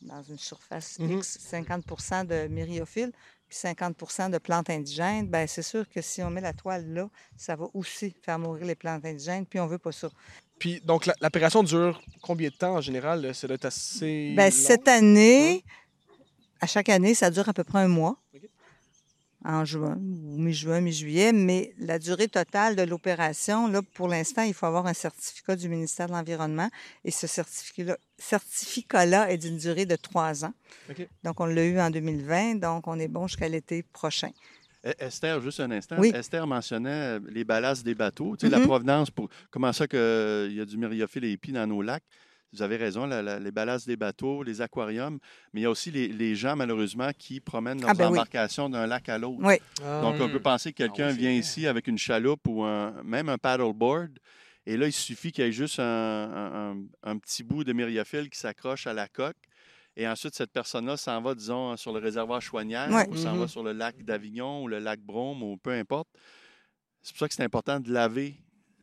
dans 0.02 0.22
une 0.24 0.38
surface. 0.38 0.98
X, 1.00 1.40
50% 1.40 2.26
de 2.26 2.48
myriophiles, 2.48 3.12
puis 3.48 3.58
50% 3.58 4.30
de 4.30 4.38
plantes 4.38 4.70
indigènes, 4.70 5.28
ben 5.28 5.48
c'est 5.48 5.62
sûr 5.64 5.88
que 5.90 6.02
si 6.02 6.22
on 6.22 6.30
met 6.30 6.42
la 6.42 6.54
toile 6.54 6.86
là, 6.94 7.10
ça 7.38 7.56
va 7.56 7.66
aussi 7.74 8.16
faire 8.22 8.38
mourir 8.38 8.66
les 8.66 8.76
plantes 8.76 9.04
indigènes, 9.06 9.46
puis 9.46 9.60
on 9.60 9.68
veut 9.68 9.80
pas 9.80 9.92
ça. 9.92 10.10
Puis, 10.60 10.80
donc, 10.82 11.10
l'opération 11.22 11.64
dure 11.64 12.02
combien 12.22 12.50
de 12.50 12.54
temps 12.56 12.76
en 12.76 12.82
général? 12.82 13.22
là? 13.22 13.34
Ça 13.34 13.48
doit 13.48 13.56
être 13.56 13.66
assez. 13.66 14.34
Long? 14.38 14.52
cette 14.52 14.88
année, 14.88 15.64
à 16.66 16.68
chaque 16.68 16.90
année, 16.90 17.14
ça 17.14 17.30
dure 17.30 17.48
à 17.48 17.54
peu 17.54 17.64
près 17.64 17.80
un 17.80 17.88
mois. 17.88 18.18
En 19.48 19.64
juin, 19.64 19.96
ou 20.00 20.40
mi-juin, 20.40 20.82
mi-juillet, 20.82 21.32
mais 21.32 21.76
la 21.78 22.00
durée 22.00 22.28
totale 22.28 22.76
de 22.76 22.82
l'opération, 22.82 23.68
là, 23.68 23.84
pour 23.94 24.08
l'instant, 24.08 24.42
il 24.42 24.56
faut 24.56 24.66
avoir 24.66 24.88
un 24.88 24.96
certificat 24.96 25.56
du 25.56 25.70
ministère 25.70 26.08
de 26.08 26.14
l'Environnement. 26.14 26.68
Et 27.04 27.12
ce 27.12 27.28
certificat-là 27.28 27.96
certificat-là 28.18 29.32
est 29.32 29.38
d'une 29.38 29.58
durée 29.58 29.86
de 29.86 29.96
trois 29.96 30.44
ans. 30.46 30.54
Donc, 31.24 31.40
on 31.40 31.46
l'a 31.46 31.64
eu 31.64 31.80
en 31.80 31.92
2020, 31.92 32.56
donc 32.56 32.88
on 32.88 32.98
est 32.98 33.08
bon 33.08 33.28
jusqu'à 33.28 33.48
l'été 33.48 33.84
prochain. 33.84 34.32
E- 34.84 34.96
Esther, 34.98 35.40
juste 35.42 35.60
un 35.60 35.70
instant. 35.70 35.98
Oui. 36.00 36.12
Esther 36.16 36.48
mentionnait 36.48 36.90
euh, 36.90 37.20
les 37.30 37.44
ballasts 37.44 37.86
des 37.86 37.94
bateaux. 37.94 38.36
Tu 38.38 38.48
sais. 38.48 38.52
La 38.52 38.62
provenance, 38.62 39.12
pour 39.12 39.30
comment 39.52 39.72
ça 39.74 39.86
qu'il 39.88 40.54
y 40.54 40.60
a 40.62 40.66
du 40.66 40.78
myriophylle 40.78 41.26
et 41.26 41.32
épis 41.34 41.52
dans 41.52 41.68
nos 41.68 41.84
lacs. 41.84 42.04
Vous 42.54 42.62
avez 42.62 42.78
raison, 42.78 43.06
la- 43.06 43.22
la- 43.22 43.40
les 43.40 43.52
ballasts 43.52 43.88
des 43.88 43.98
bateaux, 43.98 44.44
les 44.44 44.62
aquariums, 44.62 45.20
mais 45.54 45.62
il 45.62 45.64
y 45.64 45.66
a 45.66 45.70
aussi 45.70 45.92
les, 45.92 46.08
les 46.08 46.36
gens, 46.36 46.56
malheureusement, 46.56 47.10
qui 47.18 47.40
promènent 47.42 47.82
leurs 47.82 47.90
Ah, 47.90 47.94
ben 47.94 48.06
oui. 48.06 48.12
embarcations 48.18 48.70
d'un 48.70 48.88
lac 48.88 49.10
à 49.10 49.18
l'autre. 49.18 49.40
Oui. 49.42 49.56
Donc, 49.80 50.16
on 50.22 50.28
Mm. 50.28 50.32
peut 50.32 50.42
penser 50.42 50.72
que 50.72 50.78
quelqu'un 50.78 51.08
Ah 51.08 51.10
oui, 51.10 51.14
c'est 51.16 51.20
vient 51.22 51.32
ici 51.32 51.68
avec 51.68 51.88
une 51.88 51.98
chaloupe 51.98 52.48
ou 52.48 52.64
un- 52.64 53.04
même 53.04 53.30
un 53.30 53.38
paddleboard. 53.38 54.20
Et 54.66 54.78
là, 54.78 54.88
il 54.88 54.94
suffit 54.94 55.32
qu'il 55.32 55.44
y 55.44 55.48
ait 55.48 55.52
juste 55.52 55.80
un, 55.80 55.84
un- 55.84 56.72
un- 56.72 56.84
un 57.04 57.18
petit 57.18 57.44
bout 57.44 57.64
de 57.64 57.74
myriaphile 57.74 58.30
qui 58.30 58.40
s'accroche 58.40 58.88
à 58.88 58.94
la 58.94 59.08
coque. 59.08 59.36
Et 59.98 60.08
ensuite, 60.08 60.34
cette 60.36 60.52
personne-là 60.52 60.98
s'en 60.98 61.22
va, 61.22 61.36
disons, 61.36 61.78
sur 61.78 61.94
le 61.94 62.00
réservoir 62.00 62.42
Chouanière 62.42 62.90
Ouais. 62.92 63.08
ou 63.10 63.16
s'en 63.16 63.34
va 63.36 63.44
Mhm. 63.44 63.48
sur 63.48 63.64
le 63.64 63.72
lac 63.74 64.04
d'Avignon 64.04 64.64
ou 64.64 64.68
le 64.68 64.80
lac 64.80 65.00
Brome 65.02 65.44
ou 65.44 65.56
peu 65.58 65.72
importe. 65.72 66.08
C'est 67.02 67.14
pour 67.14 67.20
ça 67.20 67.28
que 67.28 67.34
c'est 67.36 67.44
important 67.44 67.80
de 67.80 67.92
laver 67.92 68.36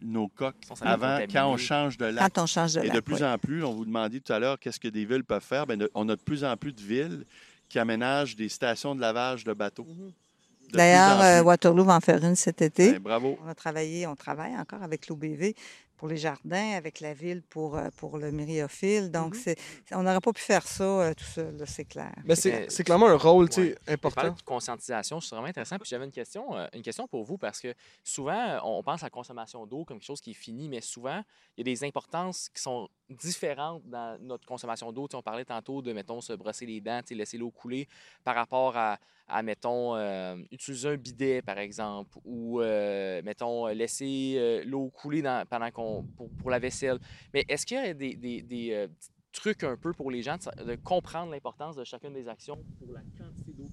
nos 0.04 0.28
coques 0.28 0.56
avant, 0.80 1.18
quand 1.32 1.50
on 1.50 1.56
change 1.56 1.96
de 1.98 2.06
lac. 2.06 2.32
Quand 2.32 2.42
on 2.42 2.46
change 2.46 2.74
de 2.74 2.80
Et 2.80 2.88
de 2.88 2.94
lac, 2.94 3.04
plus 3.04 3.22
en 3.22 3.38
plus, 3.38 3.64
on 3.64 3.72
vous 3.72 3.84
demandait 3.84 4.20
tout 4.20 4.32
à 4.32 4.38
l'heure 4.38 4.58
qu'est-ce 4.58 4.80
que 4.80 4.88
des 4.88 5.04
villes 5.04 5.24
peuvent 5.24 5.42
faire. 5.42 5.66
Bien, 5.66 5.78
on 5.94 6.08
a 6.08 6.16
de 6.16 6.20
plus 6.20 6.44
en 6.44 6.56
plus 6.56 6.72
de 6.72 6.80
villes 6.80 7.24
qui 7.68 7.78
aménagent 7.78 8.36
des 8.36 8.48
stations 8.48 8.94
de 8.94 9.00
lavage 9.00 9.44
de 9.44 9.52
bateaux. 9.52 9.84
Plus 9.84 10.76
D'ailleurs, 10.76 11.20
euh. 11.20 11.42
Waterloo 11.42 11.84
va 11.84 11.96
en 11.96 12.00
faire 12.00 12.22
une 12.24 12.36
cet 12.36 12.62
été. 12.62 12.92
Ben, 12.92 12.98
bravo. 12.98 13.38
On 13.44 13.48
a 13.48 13.54
travaillé, 13.54 14.06
on 14.06 14.16
travaille 14.16 14.56
encore 14.56 14.82
avec 14.82 15.08
l'OBV 15.08 15.54
pour 16.02 16.08
les 16.08 16.16
jardins, 16.16 16.72
avec 16.72 16.98
la 16.98 17.14
ville 17.14 17.42
pour, 17.42 17.76
euh, 17.76 17.88
pour 17.96 18.18
le 18.18 18.32
myriophile. 18.32 19.12
Donc, 19.12 19.36
Mhm. 19.36 19.40
c'est, 19.40 19.58
c'est- 19.86 19.94
on 19.94 20.02
n'aurait 20.02 20.18
pas 20.20 20.32
pu 20.32 20.42
faire 20.42 20.66
ça 20.66 20.82
euh, 20.82 21.14
tout 21.14 21.22
seul, 21.22 21.62
c'est 21.64 21.84
clair. 21.84 22.12
Mais 22.24 22.34
c'est 22.34 22.82
clairement 22.82 23.06
un 23.06 23.14
rôle 23.16 23.48
tu 23.48 23.54
sais, 23.54 23.60
Ouais. 23.68 23.76
Je 23.86 23.92
important. 23.92 24.30
de 24.32 24.42
conscientisation, 24.42 25.20
c'est 25.20 25.32
vraiment 25.36 25.46
intéressant. 25.46 25.76
Puis 25.78 25.88
j'avais 25.88 26.04
une 26.04 26.10
question, 26.10 26.56
euh, 26.56 26.66
une 26.74 26.82
question 26.82 27.06
pour 27.06 27.22
vous 27.22 27.38
parce 27.38 27.60
que 27.60 27.72
souvent, 28.02 28.58
on 28.64 28.82
pense 28.82 29.04
à 29.04 29.06
la 29.06 29.10
consommation 29.10 29.64
d'eau 29.64 29.84
comme 29.84 29.98
quelque 30.00 30.06
chose 30.08 30.20
qui 30.20 30.32
est 30.32 30.34
fini, 30.34 30.68
mais 30.68 30.80
souvent, 30.80 31.22
il 31.56 31.60
y 31.64 31.70
a 31.70 31.72
des 31.72 31.84
importances 31.86 32.48
qui 32.52 32.60
sont 32.60 32.88
différentes 33.12 33.82
dans 33.88 34.18
notre 34.20 34.46
consommation 34.46 34.92
d'eau. 34.92 35.08
On 35.14 35.22
parlait 35.22 35.44
tantôt 35.44 35.82
de, 35.82 35.92
mettons, 35.92 36.20
se 36.20 36.32
brosser 36.32 36.66
les 36.66 36.80
dents, 36.80 37.00
laisser 37.10 37.38
l'eau 37.38 37.50
couler 37.50 37.88
par 38.24 38.34
rapport 38.34 38.76
à, 38.76 38.98
mettons, 39.42 39.94
euh, 39.96 40.36
utiliser 40.50 40.90
un 40.90 40.96
bidet, 40.96 41.42
par 41.42 41.58
exemple, 41.58 42.18
ou, 42.24 42.60
euh, 42.60 43.22
mettons, 43.24 43.66
laisser 43.68 44.34
euh, 44.36 44.64
l'eau 44.64 44.90
couler 44.90 45.22
pendant 45.48 45.70
qu'on, 45.70 46.04
pour, 46.38 46.50
la 46.50 46.58
vaisselle. 46.58 46.98
Mais 47.32 47.44
est-ce 47.48 47.64
qu'il 47.66 47.76
y 47.76 47.80
a 47.80 47.94
des, 47.94 48.14
des- 48.16 48.88
trucs 49.32 49.64
un 49.64 49.78
peu 49.78 49.94
pour 49.94 50.10
les 50.10 50.22
gens 50.22 50.36
de, 50.36 50.64
de 50.64 50.74
comprendre 50.74 51.32
l'importance 51.32 51.74
de 51.74 51.84
chacune 51.84 52.12
des 52.12 52.28
actions 52.28 52.62
pour 52.78 52.92
la 52.92 53.00
quantité 53.16 53.52
d'eau 53.52 53.68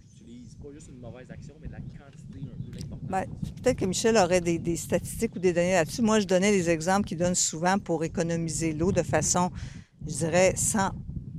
Pas 0.61 0.71
juste 0.73 0.89
une 0.89 0.99
mauvaise 0.99 1.29
action, 1.31 1.53
mais 1.61 1.67
de 1.67 1.73
la 1.73 1.79
quantité 1.79 2.39
un 2.43 2.63
peu 2.71 2.77
l'importance. 2.77 3.09
Ben, 3.09 3.25
Peut-être 3.63 3.77
que 3.79 3.85
Michel 3.85 4.17
aurait 4.17 4.41
des, 4.41 4.59
des 4.59 4.75
statistiques 4.75 5.35
ou 5.35 5.39
des 5.39 5.53
données 5.53 5.73
là-dessus. 5.73 6.01
Moi, 6.01 6.19
je 6.19 6.25
donnais 6.27 6.51
des 6.51 6.69
exemples 6.69 7.07
qu'il 7.07 7.17
donne 7.17 7.35
souvent 7.35 7.77
pour 7.79 8.03
économiser 8.03 8.73
l'eau 8.73 8.91
de 8.91 9.01
façon, 9.03 9.51
je 10.05 10.13
dirais, 10.17 10.53
sans 10.55 10.91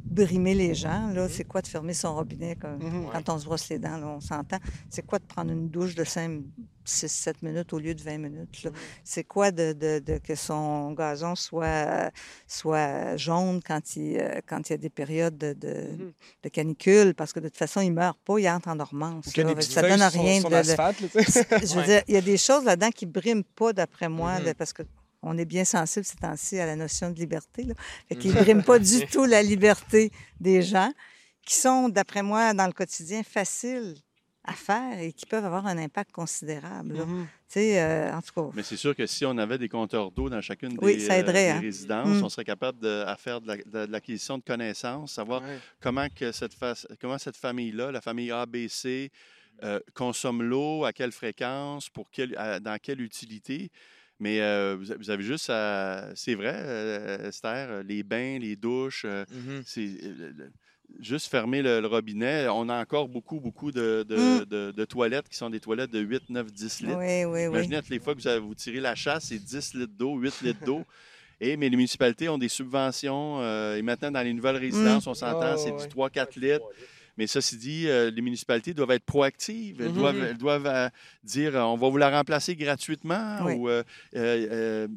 brimer 0.04 0.54
les 0.54 0.74
gens. 0.74 1.10
Là, 1.12 1.28
c'est 1.28 1.44
quoi 1.44 1.62
de 1.62 1.66
fermer 1.68 1.94
son 1.94 2.14
robinet 2.14 2.56
quand, 2.56 2.76
Mhm. 2.78 3.06
quand 3.12 3.28
on 3.34 3.38
se 3.38 3.44
brosse 3.44 3.68
les 3.68 3.78
dents, 3.78 3.96
là, 3.98 4.08
on 4.08 4.20
s'entend? 4.20 4.58
C'est 4.88 5.02
quoi 5.06 5.18
de 5.18 5.24
prendre 5.24 5.52
une 5.52 5.68
douche 5.68 5.94
de 5.94 6.02
5, 6.04 6.42
6, 6.84 7.08
7 7.12 7.42
minutes 7.42 7.72
au 7.72 7.78
lieu 7.78 7.94
de 7.94 8.02
20 8.02 8.18
minutes? 8.18 8.62
là? 8.64 8.70
C'est 9.04 9.24
quoi 9.24 9.50
de, 9.50 9.72
de- 9.72 9.98
de- 9.98 10.18
que 10.18 10.34
son 10.34 10.92
gazon 10.92 11.34
soit, 11.36 12.10
soit 12.46 13.16
jaune 13.16 13.60
quand 13.64 13.96
il, 13.96 14.18
euh, 14.18 14.40
quand 14.46 14.68
il 14.68 14.72
y 14.72 14.74
a 14.74 14.78
des 14.78 14.90
périodes 14.90 15.36
de, 15.38 15.52
de, 15.52 15.74
Mhm. 15.98 16.12
de 16.42 16.48
canicule? 16.48 17.14
Parce 17.14 17.32
que 17.32 17.40
de 17.40 17.48
toute 17.48 17.56
façon, 17.58 17.80
il 17.80 17.90
ne 17.90 17.94
meurt 17.96 18.18
pas, 18.24 18.38
il 18.38 18.48
entre 18.48 18.68
en 18.68 18.76
dormance. 18.76 19.26
Ça 19.26 19.82
donne 19.82 20.02
rien 20.02 20.40
tu 20.94 21.08
sais. 21.08 21.46
je 21.50 21.74
veux 21.74 21.80
Ouais. 21.80 21.86
dire, 21.86 22.02
il 22.08 22.14
y 22.14 22.18
a 22.18 22.20
des 22.22 22.36
choses 22.38 22.64
là-dedans 22.64 22.90
qui 22.90 23.06
ne 23.06 23.12
briment 23.12 23.44
pas, 23.44 23.72
d'après 23.72 24.08
moi, 24.08 24.38
Mhm. 24.40 24.46
de- 24.46 24.52
parce 24.52 24.72
qu'on 24.72 25.38
est 25.38 25.44
bien 25.44 25.64
sensible 25.64 26.04
ces 26.04 26.16
temps-ci 26.16 26.58
à 26.58 26.66
la 26.66 26.76
notion 26.76 27.10
de 27.10 27.18
liberté. 27.18 27.64
Là. 27.64 27.74
Fait 28.08 28.16
qu'ils 28.16 28.34
ne 28.34 28.40
briment 28.40 28.62
pas 28.64 28.78
du 28.78 29.06
tout 29.06 29.24
la 29.26 29.42
liberté 29.42 30.10
des 30.40 30.62
gens, 30.62 30.92
qui 31.46 31.54
sont, 31.54 31.88
d'après 31.88 32.22
moi, 32.22 32.52
dans 32.54 32.66
le 32.66 32.72
quotidien, 32.72 33.22
faciles 33.22 33.94
à 34.44 34.52
faire 34.54 34.98
et 34.98 35.12
qui 35.12 35.26
peuvent 35.26 35.44
avoir 35.44 35.66
un 35.66 35.76
impact 35.78 36.12
considérable. 36.12 36.94
sais, 37.46 37.80
euh, 37.80 38.14
en 38.14 38.22
tout 38.22 38.32
cas, 38.34 38.50
Mais 38.54 38.62
c'est 38.62 38.76
sûr 38.76 38.94
que 38.96 39.06
si 39.06 39.24
on 39.26 39.36
avait 39.38 39.58
des 39.58 39.68
compteurs 39.68 40.10
d'eau 40.10 40.28
dans 40.30 40.40
chacune 40.40 40.70
des, 40.70 40.84
Oui, 40.84 41.00
ça 41.00 41.18
aiderait, 41.18 41.46
des 41.46 41.50
hein. 41.50 41.60
résidences, 41.60 42.20
Mm. 42.20 42.24
on 42.24 42.28
serait 42.28 42.44
capable 42.44 42.78
de, 42.78 43.04
à 43.06 43.16
faire 43.16 43.40
de 43.40 43.48
la- 43.48 43.56
de- 43.56 43.86
de 43.86 43.92
l'acquisition 43.92 44.38
de 44.38 44.42
connaissances, 44.42 45.12
savoir 45.12 45.42
Ouais. 45.42 45.58
comment, 45.80 46.06
que 46.08 46.32
cette, 46.32 46.54
fa- 46.54 46.74
comment 47.00 47.18
cette 47.18 47.36
famille-là, 47.36 47.92
la 47.92 48.00
famille 48.00 48.30
ABC, 48.30 49.10
euh, 49.62 49.78
consomme 49.94 50.42
l'eau, 50.42 50.84
à 50.84 50.92
quelle 50.92 51.12
fréquence, 51.12 51.90
pour 51.90 52.10
quelle, 52.10 52.34
à- 52.38 52.60
dans 52.60 52.78
quelle 52.80 53.00
utilité. 53.02 53.70
Mais 54.20 54.40
euh, 54.40 54.76
vous, 54.78 55.10
avez 55.10 55.22
juste 55.22 55.48
à. 55.50 56.10
C'est 56.14 56.34
vrai, 56.34 56.52
euh, 56.54 57.28
Esther, 57.28 57.82
les 57.84 58.02
bains, 58.02 58.38
les 58.38 58.54
douches, 58.56 59.04
euh, 59.06 59.24
Mhm. 59.30 59.62
c'est. 59.66 59.98
Juste 60.98 61.28
fermer 61.30 61.62
le, 61.62 61.80
le 61.80 61.86
robinet. 61.86 62.48
On 62.48 62.68
a 62.68 62.80
encore 62.80 63.08
beaucoup, 63.08 63.40
beaucoup 63.40 63.70
de, 63.72 64.04
de- 64.08 64.16
Mm. 64.16 64.44
de- 64.46 64.70
de 64.76 64.84
toilettes 64.84 65.28
qui 65.28 65.36
sont 65.36 65.48
des 65.48 65.60
toilettes 65.60 65.90
de 65.90 66.00
8, 66.00 66.28
9, 66.28 66.52
10 66.52 66.80
litres. 66.82 66.98
oui, 66.98 67.24
oui, 67.24 67.46
oui. 67.46 67.54
Imaginez 67.54 67.76
toutes 67.76 67.88
les 67.90 68.00
fois 68.00 68.14
que 68.14 68.20
vous, 68.20 68.28
avez- 68.28 68.40
vous 68.40 68.54
tirez 68.54 68.80
la 68.80 68.94
chasse, 68.94 69.26
c'est 69.28 69.38
10 69.38 69.74
litres 69.74 69.92
d'eau, 69.96 70.16
8 70.16 70.42
litres 70.42 70.64
d'eau. 70.64 70.82
Et, 71.42 71.56
mais 71.56 71.70
les 71.70 71.76
municipalités 71.76 72.28
ont 72.28 72.36
des 72.36 72.50
subventions. 72.50 73.38
euh, 73.40 73.76
et 73.76 73.80
maintenant, 73.82 74.10
dans 74.10 74.20
les 74.22 74.34
nouvelles 74.34 74.56
résidences, 74.58 75.06
on 75.06 75.14
s'entend, 75.14 75.54
Oh, 75.54 75.56
c'est 75.56 75.70
du 75.70 75.88
3-4 75.88 76.38
litres. 76.38 76.66
Mais 77.20 77.26
ceci 77.26 77.58
dit, 77.58 77.84
euh, 77.86 78.10
les 78.10 78.22
municipalités 78.22 78.72
doivent 78.72 78.92
être 78.92 79.04
proactives. 79.04 79.76
Elles 79.82 79.88
Mhm. 79.90 79.94
doivent, 79.94 80.24
elles 80.24 80.38
doivent 80.38 80.66
euh, 80.66 80.88
dire 81.22 81.54
euh, 81.54 81.60
on 81.64 81.76
va 81.76 81.90
vous 81.90 81.98
la 81.98 82.08
remplacer 82.08 82.56
gratuitement 82.56 83.40
Oui. 83.44 83.52
ou 83.56 83.68
euh, 83.68 83.82
euh, 84.16 84.48
euh, 84.50 84.88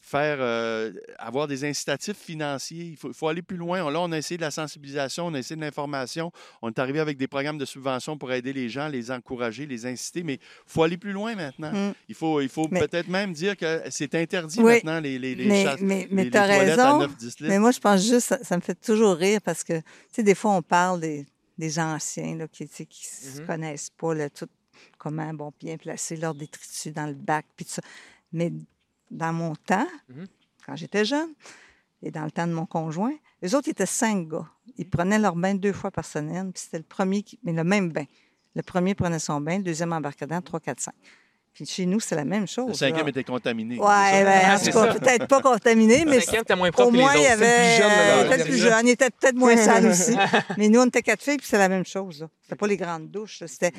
faire 0.00 0.38
euh, 0.40 0.90
avoir 1.16 1.46
des 1.46 1.64
incitatifs 1.64 2.16
financiers. 2.18 2.96
Il 3.00 3.12
faut, 3.14 3.28
aller 3.28 3.42
plus 3.42 3.56
loin. 3.56 3.88
Là, 3.88 4.00
on 4.00 4.10
a 4.10 4.18
essayé 4.18 4.36
de 4.36 4.42
la 4.42 4.50
sensibilisation, 4.50 5.26
on 5.28 5.34
a 5.34 5.38
essayé 5.38 5.54
de 5.54 5.60
l'information. 5.60 6.32
On 6.60 6.70
est 6.70 6.78
arrivé 6.80 6.98
avec 6.98 7.16
des 7.18 7.28
programmes 7.28 7.58
de 7.58 7.64
subvention 7.64 8.18
pour 8.18 8.32
aider 8.32 8.52
les 8.52 8.68
gens, 8.68 8.88
les 8.88 9.12
encourager, 9.12 9.64
les 9.66 9.86
inciter. 9.86 10.24
Mais 10.24 10.34
il 10.34 10.40
faut 10.66 10.82
aller 10.82 10.96
plus 10.96 11.12
loin 11.12 11.36
maintenant. 11.36 11.70
Mm. 11.72 11.92
Il 12.08 12.16
faut, 12.16 12.40
il 12.40 12.48
faut 12.48 12.66
Mais- 12.72 12.80
peut-être 12.80 13.06
même 13.06 13.32
dire 13.32 13.56
que 13.56 13.82
c'est 13.90 14.12
interdit 14.16 14.58
Oui. 14.58 14.72
maintenant 14.74 14.98
les, 14.98 15.20
les, 15.20 15.36
les 15.36 15.46
Mais, 15.46 15.64
chasses- 15.64 15.80
mais, 15.80 16.08
mais 16.10 16.24
les- 16.24 16.30
tu 16.32 16.36
as 16.36 16.48
les 16.48 16.54
toilettes 16.56 16.78
à 16.80 16.92
raison. 16.98 17.06
9-10 17.06 17.24
litres. 17.26 17.44
Mais 17.48 17.58
moi, 17.60 17.70
je 17.70 17.78
pense 17.78 18.02
juste, 18.02 18.26
ça, 18.26 18.42
ça 18.42 18.56
me 18.56 18.60
fait 18.62 18.74
toujours 18.80 19.14
rire 19.14 19.40
parce 19.44 19.62
que, 19.62 19.78
tu 19.78 19.84
sais, 20.10 20.22
des 20.24 20.34
fois, 20.34 20.50
on 20.56 20.62
parle 20.62 20.98
des, 21.00 21.26
des 21.60 21.78
anciens 21.78 22.34
là, 22.36 22.48
qui 22.48 22.64
ne 22.64 22.68
se 22.68 23.40
Mhm. 23.40 23.46
connaissent 23.46 23.90
pas 23.90 24.14
là, 24.14 24.28
tout, 24.30 24.48
comment 24.98 25.32
bon, 25.34 25.52
bien 25.60 25.76
placer 25.76 26.16
leur 26.16 26.34
détritus 26.34 26.92
dans 26.92 27.06
le 27.06 27.14
bac, 27.14 27.46
puis 27.54 27.64
tout 27.64 27.72
ça. 27.72 27.82
Mais 28.32 28.52
dans 29.10 29.32
mon 29.32 29.54
temps, 29.54 29.86
Mhm. 30.08 30.26
quand 30.66 30.76
j'étais 30.76 31.04
jeune, 31.04 31.32
et 32.02 32.10
dans 32.10 32.24
le 32.24 32.30
temps 32.30 32.46
de 32.46 32.52
mon 32.52 32.64
conjoint, 32.66 33.14
les 33.42 33.54
autres 33.54 33.68
étaient 33.68 33.84
cinq 33.86 34.26
gars. 34.28 34.48
Ils 34.78 34.88
prenaient 34.88 35.18
leur 35.18 35.36
bain 35.36 35.54
deux 35.54 35.72
fois 35.74 35.90
par 35.90 36.04
semaine, 36.04 36.52
puis 36.52 36.62
c'était 36.62 36.78
le 36.78 36.84
premier, 36.84 37.22
qui, 37.22 37.38
mais 37.42 37.52
le 37.52 37.62
même 37.64 37.92
bain. 37.92 38.06
Le 38.54 38.62
premier 38.62 38.94
prenait 38.94 39.18
son 39.18 39.40
bain, 39.40 39.58
le 39.58 39.64
deuxième 39.64 39.92
embarquait 39.92 40.24
dedans, 40.26 40.40
trois, 40.40 40.60
quatre, 40.60 40.80
cinq. 40.80 40.94
Puis 41.52 41.66
chez 41.66 41.84
nous, 41.84 42.00
c'est 42.00 42.14
la 42.14 42.24
même 42.24 42.46
chose. 42.46 42.68
Le 42.68 42.74
cinquième 42.74 43.06
là. 43.06 43.10
était 43.10 43.24
contaminé. 43.24 43.76
Ça? 43.76 43.82
ben, 44.24 44.56
en 44.56 44.58
tout 44.58 44.70
cas, 44.70 44.94
peut-être 44.94 45.26
pas 45.26 45.40
contaminé, 45.42 46.04
mais 46.06 46.16
Le 46.16 46.20
cinquième 46.20 46.42
était 46.42 46.56
moins 46.56 46.70
propre 46.70 46.88
au 46.88 46.92
moins, 46.92 47.14
il 47.14 47.22
y 47.22 47.26
avait. 47.26 47.56
plus 47.56 47.82
jeune, 47.82 47.88
là, 47.88 48.16
euh, 48.16 48.28
peut-être 48.28 48.44
plus 48.44 48.56
jeune. 48.56 48.86
Il 48.86 48.90
était 48.90 49.10
peut-être 49.10 49.36
moins 49.36 49.56
sale 49.64 49.86
aussi. 49.86 50.16
Mais 50.56 50.68
nous, 50.68 50.80
on 50.80 50.86
était 50.86 51.02
quatre 51.02 51.22
filles, 51.22 51.38
puis 51.38 51.46
c'est 51.48 51.58
la 51.58 51.68
même 51.68 51.84
chose. 51.84 52.20
là. 52.20 52.28
C'était 52.42 52.56
pas 52.56 52.66
les 52.66 52.76
grandes 52.76 53.10
douches. 53.10 53.42
C'était... 53.46 53.72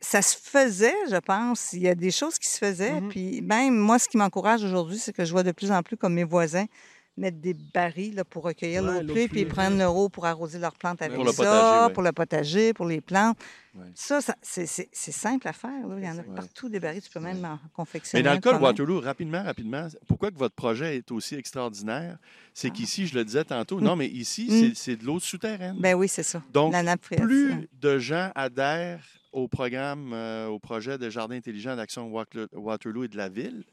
Ça 0.00 0.22
se 0.22 0.36
faisait, 0.40 0.94
je 1.10 1.16
pense. 1.16 1.72
Il 1.72 1.82
y 1.82 1.88
a 1.88 1.94
des 1.94 2.10
choses 2.10 2.38
qui 2.38 2.48
se 2.48 2.58
faisaient. 2.58 3.00
Mhm. 3.00 3.08
Puis 3.08 3.42
même, 3.42 3.76
moi, 3.76 3.98
ce 3.98 4.08
qui 4.08 4.16
m'encourage 4.16 4.62
aujourd'hui, 4.64 4.98
c'est 4.98 5.12
que 5.12 5.24
je 5.24 5.32
vois 5.32 5.42
de 5.42 5.52
plus 5.52 5.70
en 5.70 5.82
plus 5.82 5.96
comme 5.96 6.14
mes 6.14 6.24
voisins 6.24 6.66
mettre 7.16 7.38
des 7.38 7.54
barils 7.54 8.14
là, 8.14 8.24
pour 8.24 8.42
recueillir 8.44 8.82
Ouais, 8.82 9.02
l'eau 9.02 9.12
pluie, 9.12 9.28
puis 9.28 9.40
ils 9.42 9.46
prennent 9.46 9.78
leur 9.78 9.94
eau 9.96 10.08
pour 10.08 10.26
arroser 10.26 10.58
leurs 10.58 10.74
plantes 10.74 11.00
avec 11.00 11.14
Pour 11.16 11.28
ça, 11.28 11.36
potager, 11.44 11.86
ouais. 11.86 11.92
pour 11.92 12.02
le 12.02 12.12
potager, 12.12 12.72
pour 12.74 12.86
les 12.86 13.00
plantes. 13.00 13.38
Ouais. 13.76 13.84
Ça, 13.94 14.20
ça 14.20 14.34
c'est, 14.42 14.66
simple 14.92 15.46
à 15.48 15.52
faire. 15.52 15.86
là. 15.86 15.94
Il 15.98 16.04
y 16.04 16.08
en 16.08 16.18
a 16.18 16.22
partout 16.22 16.68
des 16.68 16.80
barils. 16.80 17.02
Tu 17.02 17.10
peux 17.10 17.20
même 17.20 17.44
en 17.44 17.58
confectionner. 17.72 18.22
Mais 18.22 18.28
dans 18.28 18.34
le 18.34 18.40
cas 18.40 18.56
de. 18.58 18.62
Waterloo, 18.62 19.00
rapidement, 19.00 19.42
rapidement, 19.42 19.86
pourquoi 20.08 20.30
que 20.30 20.36
votre 20.38 20.54
projet 20.54 20.96
est 20.96 21.10
aussi 21.12 21.34
extraordinaire? 21.36 22.18
C'est 22.52 22.68
Ah. 22.68 22.74
qu'ici, 22.74 23.06
je 23.06 23.14
le 23.16 23.24
disais 23.24 23.44
tantôt, 23.44 23.78
Mm. 23.80 23.84
non, 23.84 23.96
mais 23.96 24.06
ici, 24.08 24.46
Mm. 24.70 24.74
c'est- 24.74 24.96
de 24.96 25.04
l'eau 25.04 25.18
souterraine. 25.20 25.76
Ben 25.80 25.94
oui, 25.94 26.08
c'est 26.08 26.22
ça. 26.22 26.42
Donc, 26.52 26.72
la 26.72 26.82
nappe 26.82 27.04
phréatique. 27.04 27.26
plus 27.26 27.68
de 27.80 27.98
gens 27.98 28.30
adhèrent 28.34 29.04
au 29.32 29.48
programme, 29.48 30.12
euh, 30.12 30.46
au 30.46 30.60
projet 30.60 30.96
de 30.98 31.10
Jardin 31.10 31.34
intelligent 31.36 31.74
d'Action 31.74 32.08
Waterloo 32.52 33.04
et 33.04 33.08
de 33.08 33.16
la 33.16 33.28
ville, 33.28 33.64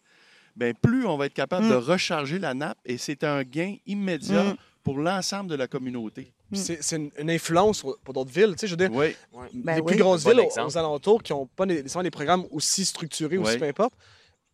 ben 0.56 0.74
plus 0.74 1.06
on 1.06 1.18
va 1.18 1.26
être 1.28 1.34
capable 1.34 1.66
Mm. 1.66 1.70
de 1.70 1.76
recharger 1.76 2.40
la 2.40 2.54
nappe 2.54 2.78
et 2.86 2.98
c'est 2.98 3.24
un 3.24 3.44
gain 3.44 3.76
immédiat 3.86 4.44
Mm. 4.44 4.56
pour 4.84 4.98
l'ensemble 5.00 5.50
de 5.50 5.56
la 5.56 5.68
communauté. 5.68 6.34
Puis 6.52 6.60
C'est 6.60 6.98
une, 6.98 7.10
une 7.18 7.30
influence 7.30 7.86
pour 8.04 8.14
d'autres 8.14 8.32
villes. 8.32 8.52
Tu 8.52 8.60
sais, 8.60 8.68
je 8.68 8.72
veux 8.74 8.78
dire, 8.78 8.92
Oui, 8.94 9.16
Ben 9.54 9.76
les 9.76 9.82
oui. 9.82 9.94
plus 9.94 9.98
grosses 10.02 10.24
Bon 10.26 10.32
villes 10.32 10.48
aux- 10.66 10.78
alentours 10.78 11.24
qui 11.24 11.32
n'ont 11.32 11.46
pas 11.46 11.66
nécessairement 11.66 12.04
des 12.04 12.12
programmes 12.12 12.46
aussi 12.52 12.84
structurés, 12.84 13.38
aussi 13.38 13.54
Ouais. 13.54 13.58
peu 13.60 13.66
importe, 13.66 13.94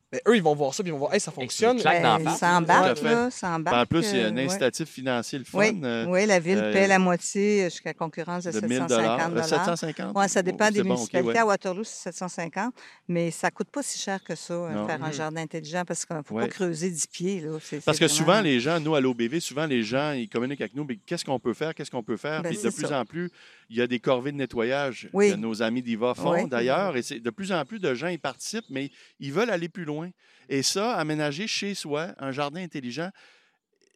ben, 0.09 0.21
eux, 0.27 0.37
ils 0.37 0.41
vont 0.43 0.55
voir 0.55 0.73
ça, 0.73 0.83
puis 0.83 0.89
ils 0.89 0.93
vont 0.93 0.99
voir, 0.99 1.13
hey, 1.13 1.19
ça 1.19 1.31
fonctionne. 1.31 1.81
Ben, 1.83 2.29
ça 2.37 2.57
embarque, 2.57 3.01
là, 3.01 3.29
ça 3.29 3.49
embarque. 3.49 3.75
En 3.75 3.85
plus, 3.85 4.09
il 4.13 4.17
y 4.17 4.21
a 4.21 4.27
un 4.27 4.31
euh, 4.31 4.35
ouais. 4.35 4.45
incitatif 4.45 4.87
financier, 4.89 5.37
le 5.39 5.43
fun. 5.43 5.59
Oui, 5.59 5.81
euh, 5.83 6.05
oui, 6.07 6.25
la 6.25 6.39
ville 6.39 6.59
euh, 6.59 6.71
paie 6.71 6.87
la 6.87 6.97
moitié 6.97 7.65
jusqu'à 7.65 7.93
concurrence 7.93 8.45
de, 8.45 8.51
de 8.51 8.65
1000 8.65 8.77
750 8.87 9.33
Euh, 9.37 9.43
750 9.43 10.11
Oui, 10.15 10.29
ça 10.29 10.41
dépend 10.41 10.67
Oh, 10.69 10.71
des 10.71 10.83
bon, 10.83 10.89
municipalités. 10.93 11.31
ouais. 11.33 11.37
À 11.37 11.45
Waterloo, 11.45 11.83
c'est 11.83 12.11
750, 12.13 12.73
mais 13.09 13.31
ça 13.31 13.51
coûte 13.51 13.67
pas 13.69 13.83
si 13.83 13.99
cher 13.99 14.23
que 14.23 14.35
ça, 14.35 14.53
Non. 14.53 14.87
faire 14.87 15.03
un 15.03 15.11
jardin 15.11 15.41
intelligent, 15.41 15.83
parce 15.85 16.05
qu'il 16.05 16.15
ne 16.15 16.21
faut 16.21 16.35
Ouais. 16.35 16.43
pas 16.43 16.49
creuser 16.53 16.89
10 16.89 17.07
pieds. 17.07 17.41
Là. 17.41 17.57
C'est- 17.61 17.83
Parce 17.83 17.99
que 17.99 18.07
souvent, 18.07 18.39
les 18.39 18.61
gens, 18.61 18.79
nous, 18.79 18.95
à 18.95 19.01
l'OBV, 19.01 19.41
souvent, 19.41 19.65
les 19.65 19.83
gens, 19.83 20.13
ils 20.13 20.29
communiquent 20.29 20.61
avec 20.61 20.75
nous, 20.75 20.85
mais 20.85 20.97
qu'est-ce 21.05 21.25
qu'on 21.25 21.39
peut 21.39 21.53
faire, 21.53 21.75
qu'est-ce 21.75 21.91
qu'on 21.91 22.03
peut 22.03 22.15
faire? 22.17 22.41
Ben, 22.43 22.49
Puis 22.53 22.63
de 22.63 22.69
plus 22.69 22.87
ça. 22.87 23.01
en 23.01 23.05
plus, 23.05 23.29
il 23.69 23.75
y 23.77 23.81
a 23.81 23.87
des 23.87 23.99
corvées 23.99 24.31
de 24.31 24.37
nettoyage 24.37 25.09
Oui. 25.13 25.31
que 25.31 25.35
nos 25.35 25.61
amis 25.61 25.81
d'IVA 25.81 26.13
font, 26.13 26.31
Oui. 26.33 26.47
d'ailleurs, 26.49 26.95
et 26.95 27.01
c'est 27.01 27.19
de 27.19 27.29
plus 27.29 27.51
en 27.51 27.65
plus 27.65 27.79
de 27.79 27.93
gens 27.93 28.07
y 28.07 28.17
participent, 28.17 28.69
mais 28.69 28.91
ils 29.19 29.33
veulent 29.33 29.49
aller 29.49 29.69
plus 29.69 29.85
loin. 29.85 30.09
Et 30.49 30.63
ça, 30.63 30.93
aménager 30.95 31.47
chez 31.47 31.73
soi 31.75 32.13
un 32.17 32.31
jardin 32.31 32.61
intelligent, 32.63 33.09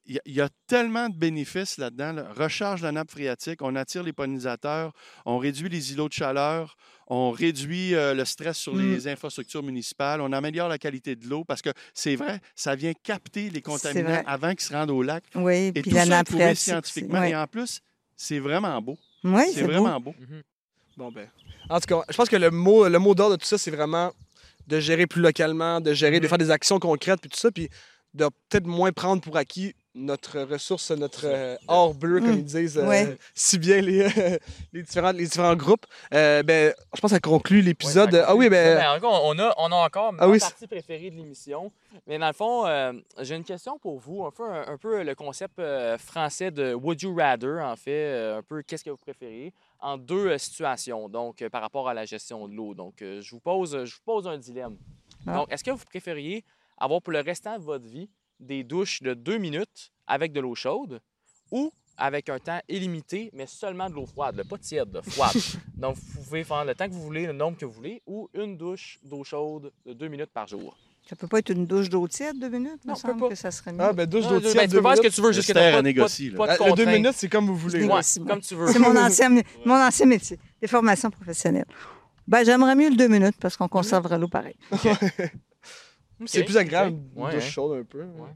il 0.06 0.20
y 0.26 0.42
a- 0.42 0.50
tellement 0.68 1.10
de 1.10 1.16
bénéfices 1.16 1.78
là-dedans. 1.78 2.12
là. 2.14 2.28
Recharge 2.36 2.82
la 2.82 2.92
nappe 2.94 3.12
phréatique, 3.12 3.62
on 3.62 3.76
attire 3.76 4.04
les 4.04 4.14
pollinisateurs, 4.14 4.94
on 5.26 5.38
réduit 5.38 5.68
les 5.70 5.92
îlots 5.94 6.08
de 6.08 6.14
chaleur, 6.14 6.76
on 7.08 7.30
réduit 7.32 7.94
euh, 7.94 8.14
le 8.14 8.24
stress 8.26 8.58
sur 8.58 8.74
Mm. 8.74 8.82
les 8.82 9.08
infrastructures 9.10 9.62
municipales, 9.64 10.22
on 10.22 10.32
améliore 10.32 10.70
la 10.70 10.78
qualité 10.78 11.16
de 11.18 11.28
l'eau 11.28 11.44
parce 11.44 11.62
que 11.62 11.70
c'est 11.94 12.16
vrai, 12.16 12.40
ça 12.56 12.76
vient 12.76 12.94
capter 13.04 13.50
les 13.50 13.62
contaminants 13.62 14.24
avant 14.26 14.52
qu'ils 14.52 14.62
se 14.62 14.74
rendent 14.74 14.92
au 14.92 15.02
lac. 15.04 15.24
Oui, 15.36 15.68
Et 15.68 15.72
puis 15.74 15.84
tout 15.92 15.96
la 15.96 16.04
ça 16.04 16.10
nappe 16.10 16.30
phréatique. 16.30 16.58
scientifiquement. 16.64 17.24
Et 17.24 17.36
en 17.36 17.46
plus, 17.48 17.82
c'est 18.16 18.40
vraiment 18.40 18.82
beau. 18.82 18.98
Oui, 19.24 19.44
c'est 19.54 19.62
beau. 19.64 19.68
vraiment 19.72 20.00
beau. 20.00 20.14
Mhm. 20.20 20.42
Bon, 20.98 21.12
ben. 21.12 21.28
En 21.70 21.80
tout 21.80 21.88
cas, 21.88 22.04
je 22.10 22.16
pense 22.18 22.30
que 22.30 22.36
le 22.36 22.52
mot, 22.52 22.88
le 22.88 23.00
mot 23.00 23.16
d'ordre 23.16 23.36
de 23.38 23.42
tout 23.42 23.48
ça, 23.48 23.58
c'est 23.58 23.72
vraiment 23.72 24.12
de 24.68 24.80
gérer 24.80 25.08
plus 25.08 25.22
localement, 25.22 25.80
de 25.82 25.94
gérer, 25.94 26.20
de 26.20 26.26
Mhm. 26.26 26.30
faire 26.30 26.38
des 26.38 26.52
actions 26.52 26.80
concrètes, 26.80 27.22
puis 27.22 27.30
tout 27.30 27.38
ça, 27.40 27.52
puis 27.52 27.70
de 28.14 28.26
peut-être 28.50 28.66
moins 28.68 28.92
prendre 28.92 29.22
pour 29.22 29.38
acquis 29.38 29.74
notre 29.94 30.40
ressource, 30.42 30.92
notre 30.92 31.26
euh, 31.26 31.58
or 31.68 31.94
bleu, 31.94 32.20
comme 32.22 32.32
Mm. 32.36 32.38
ils 32.40 32.44
disent 32.46 32.78
euh, 32.78 32.88
Ouais. 32.88 33.18
si 33.36 33.58
bien 33.60 33.82
les, 33.82 34.08
les, 34.74 34.84
différents, 34.84 35.12
les 35.12 35.26
différents 35.26 35.56
groupes. 35.56 35.86
Euh, 36.14 36.44
ben, 36.44 36.74
je 36.96 37.02
pense 37.02 37.12
que 37.12 37.16
ça 37.16 37.20
conclut 37.20 37.62
l'épisode. 37.62 38.14
Ouais, 38.14 38.24
ah 38.26 38.36
oui, 38.36 38.50
ben. 38.50 38.78
Ben, 38.78 38.92
encore, 38.98 39.22
on, 39.26 39.38
a, 39.38 39.54
on 39.58 39.72
a 39.72 39.76
encore 39.76 40.08
Ah 40.18 40.26
ma 40.26 40.28
oui, 40.30 40.40
partie 40.40 40.68
préférée 40.68 41.10
de 41.12 41.16
l'émission. 41.18 41.72
Mais 42.08 42.18
dans 42.18 42.28
le 42.28 42.34
fond, 42.34 42.66
euh, 42.66 42.94
j'ai 43.20 43.36
une 43.36 43.44
question 43.44 43.78
pour 43.80 44.00
vous. 44.00 44.26
Un 44.26 44.32
peu, 44.32 44.50
un, 44.50 44.68
un 44.68 44.78
peu 44.78 45.04
le 45.04 45.14
concept 45.14 45.60
euh, 45.60 45.98
français 45.98 46.52
de 46.52 46.74
Would 46.74 47.02
you 47.02 47.14
rather, 47.16 47.60
en 47.62 47.76
fait. 47.76 48.36
un 48.38 48.42
peu 48.44 48.62
qu'est-ce 48.64 48.84
que 48.86 48.90
vous 48.92 48.98
préférez 48.98 49.54
en 49.82 49.98
deux 49.98 50.28
euh, 50.28 50.38
situations, 50.38 51.10
donc 51.10 51.42
euh, 51.42 51.50
par 51.50 51.62
rapport 51.62 51.90
à 51.90 51.94
la 51.94 52.06
gestion 52.06 52.48
de 52.48 52.54
l'eau. 52.54 52.74
Donc, 52.76 53.02
euh, 53.02 53.20
je, 53.22 53.32
vous 53.32 53.40
pose, 53.42 53.72
je 53.84 53.94
vous 53.96 54.02
pose 54.06 54.28
un 54.28 54.38
dilemme. 54.38 54.78
Ah. 55.28 55.34
Donc, 55.38 55.52
est-ce 55.52 55.64
que 55.64 55.72
vous 55.72 55.84
préfériez 55.86 56.46
avoir 56.78 57.02
pour 57.02 57.12
le 57.14 57.20
restant 57.20 57.58
de 57.58 57.64
votre 57.64 57.86
vie 57.86 58.08
des 58.42 58.64
douches 58.64 59.02
de 59.02 59.14
deux 59.14 59.38
minutes 59.38 59.92
avec 60.08 60.34
de 60.34 60.42
l'eau 60.42 60.56
chaude 60.56 61.00
ou 61.52 61.72
avec 61.98 62.30
un 62.30 62.40
temps 62.40 62.60
illimité, 62.68 63.30
mais 63.34 63.46
seulement 63.46 63.90
de 63.90 63.94
l'eau 63.94 64.06
froide, 64.06 64.36
là, 64.36 64.44
pas 64.44 64.58
tiède, 64.58 64.92
là, 64.94 65.02
froide. 65.04 65.36
Donc, 65.78 65.96
vous 65.98 66.24
pouvez 66.24 66.44
faire 66.44 66.66
le 66.66 66.74
temps 66.74 66.88
que 66.88 66.94
vous 66.94 67.02
voulez, 67.04 67.28
le 67.28 67.34
nombre 67.34 67.58
que 67.58 67.66
vous 67.66 67.72
voulez, 67.74 68.02
ou 68.08 68.30
une 68.34 68.58
douche 68.58 69.00
d'eau 69.04 69.24
chaude 69.24 69.72
de 69.86 69.94
deux 69.94 70.08
minutes 70.08 70.32
par 70.34 70.48
jour. 70.48 70.76
Ça 71.08 71.16
peut 71.16 71.28
pas 71.28 71.40
être 71.40 71.50
une 71.50 71.66
douche 71.66 71.90
d'eau 71.90 72.08
tiède, 72.08 72.40
deux 72.40 72.50
minutes? 72.50 72.86
Non, 72.86 72.94
me 72.94 72.96
ça 72.96 73.02
semble 73.02 73.16
peut 73.16 73.20
pas. 73.22 73.30
que 73.30 73.36
ça 73.36 73.52
serait 73.52 73.74
mieux. 73.74 73.82
Ah, 73.82 73.94
ben, 73.94 74.08
douche 74.08 74.24
Non, 74.24 74.30
d'eau 74.32 74.40
ben, 74.40 74.52
tiède, 74.52 74.62
tu 74.64 74.68
deux 74.70 74.78
peux 74.78 74.88
faire 74.88 74.98
ce 74.98 75.02
que 75.02 75.08
tu 75.08 75.22
veux, 75.22 75.32
juste 75.32 75.48
que 75.48 75.54
pas, 75.54 75.60
pas 75.60 76.48
pas 76.48 76.58
de 76.58 76.62
Ah, 76.64 76.70
Le 76.70 76.76
deux 76.76 76.86
minutes, 76.86 77.14
c'est 77.16 77.30
comme 77.30 77.48
vous 77.48 77.56
voulez. 77.56 77.86
Ouais, 77.86 78.02
comme 78.28 78.42
tu 78.42 78.56
veux. 78.56 78.68
C'est 78.68 78.80
mon 78.80 78.96
ancien, 78.98 79.30
mon 79.66 79.76
ancien 79.76 80.06
métier, 80.06 80.40
les 80.62 80.68
formations 80.68 81.10
professionnelles. 81.12 81.66
Ben, 82.28 82.44
j'aimerais 82.46 82.76
mieux 82.76 82.90
le 82.90 82.96
deux 82.96 83.08
minutes 83.08 83.36
parce 83.40 83.58
qu'on 83.58 83.68
conserverait 83.68 84.18
l'eau 84.18 84.28
pareil. 84.28 84.56
C'est 86.26 86.44
plus 86.44 86.58
agréable, 86.58 86.98
une 87.16 87.24
douche 87.24 87.34
hein. 87.36 87.40
chaude 87.40 87.80
un 87.80 87.84
peu. 87.84 88.00
Ouais. 88.02 88.30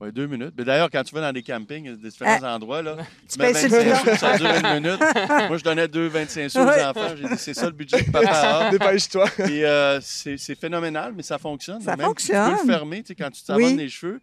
Ouais, 0.00 0.10
deux 0.10 0.26
minutes. 0.26 0.52
Mais 0.58 0.64
d'ailleurs, 0.64 0.90
quand 0.90 1.04
tu 1.04 1.14
vas 1.14 1.20
dans 1.20 1.32
des 1.32 1.44
campings, 1.44 1.96
des 1.96 2.08
différents 2.10 2.42
endroits, 2.42 2.82
là, 2.82 2.96
tu 3.32 3.38
mets 3.38 3.52
payes 3.52 3.68
sur 3.68 3.70
le 3.70 3.84
25 3.84 4.02
bidon. 4.04 4.10
sous, 4.12 4.18
ça 4.18 4.36
dure 4.36 4.46
une 4.50 4.82
minute. 4.82 5.00
Moi, 5.48 5.56
je 5.58 5.62
donnais 5.62 5.86
2,25 5.86 6.48
sous 6.48 6.58
aux 6.58 6.64
Ouais. 6.64 6.84
enfants. 6.84 7.14
J'ai 7.16 7.28
dit, 7.28 7.34
c'est 7.38 7.54
ça 7.54 7.66
le 7.66 7.72
budget 7.72 8.04
que 8.04 8.10
papa 8.10 8.30
a. 8.30 8.70
Dépêche-toi. 8.72 9.26
Et 9.48 9.64
euh, 9.64 10.00
c'est 10.00 10.36
c'est 10.38 10.56
phénoménal, 10.56 11.12
mais 11.16 11.22
ça 11.22 11.38
fonctionne. 11.38 11.80
Ça 11.80 11.92
Même, 11.92 11.98
Tu 12.00 12.04
fonctionne. 12.06 12.52
peux 12.56 12.66
le 12.66 12.72
fermer, 12.72 13.02
tu 13.04 13.08
sais, 13.08 13.14
quand 13.14 13.30
tu 13.30 13.44
t'abonnes 13.44 13.64
Oui. 13.64 13.76
les 13.76 13.88
cheveux. 13.88 14.20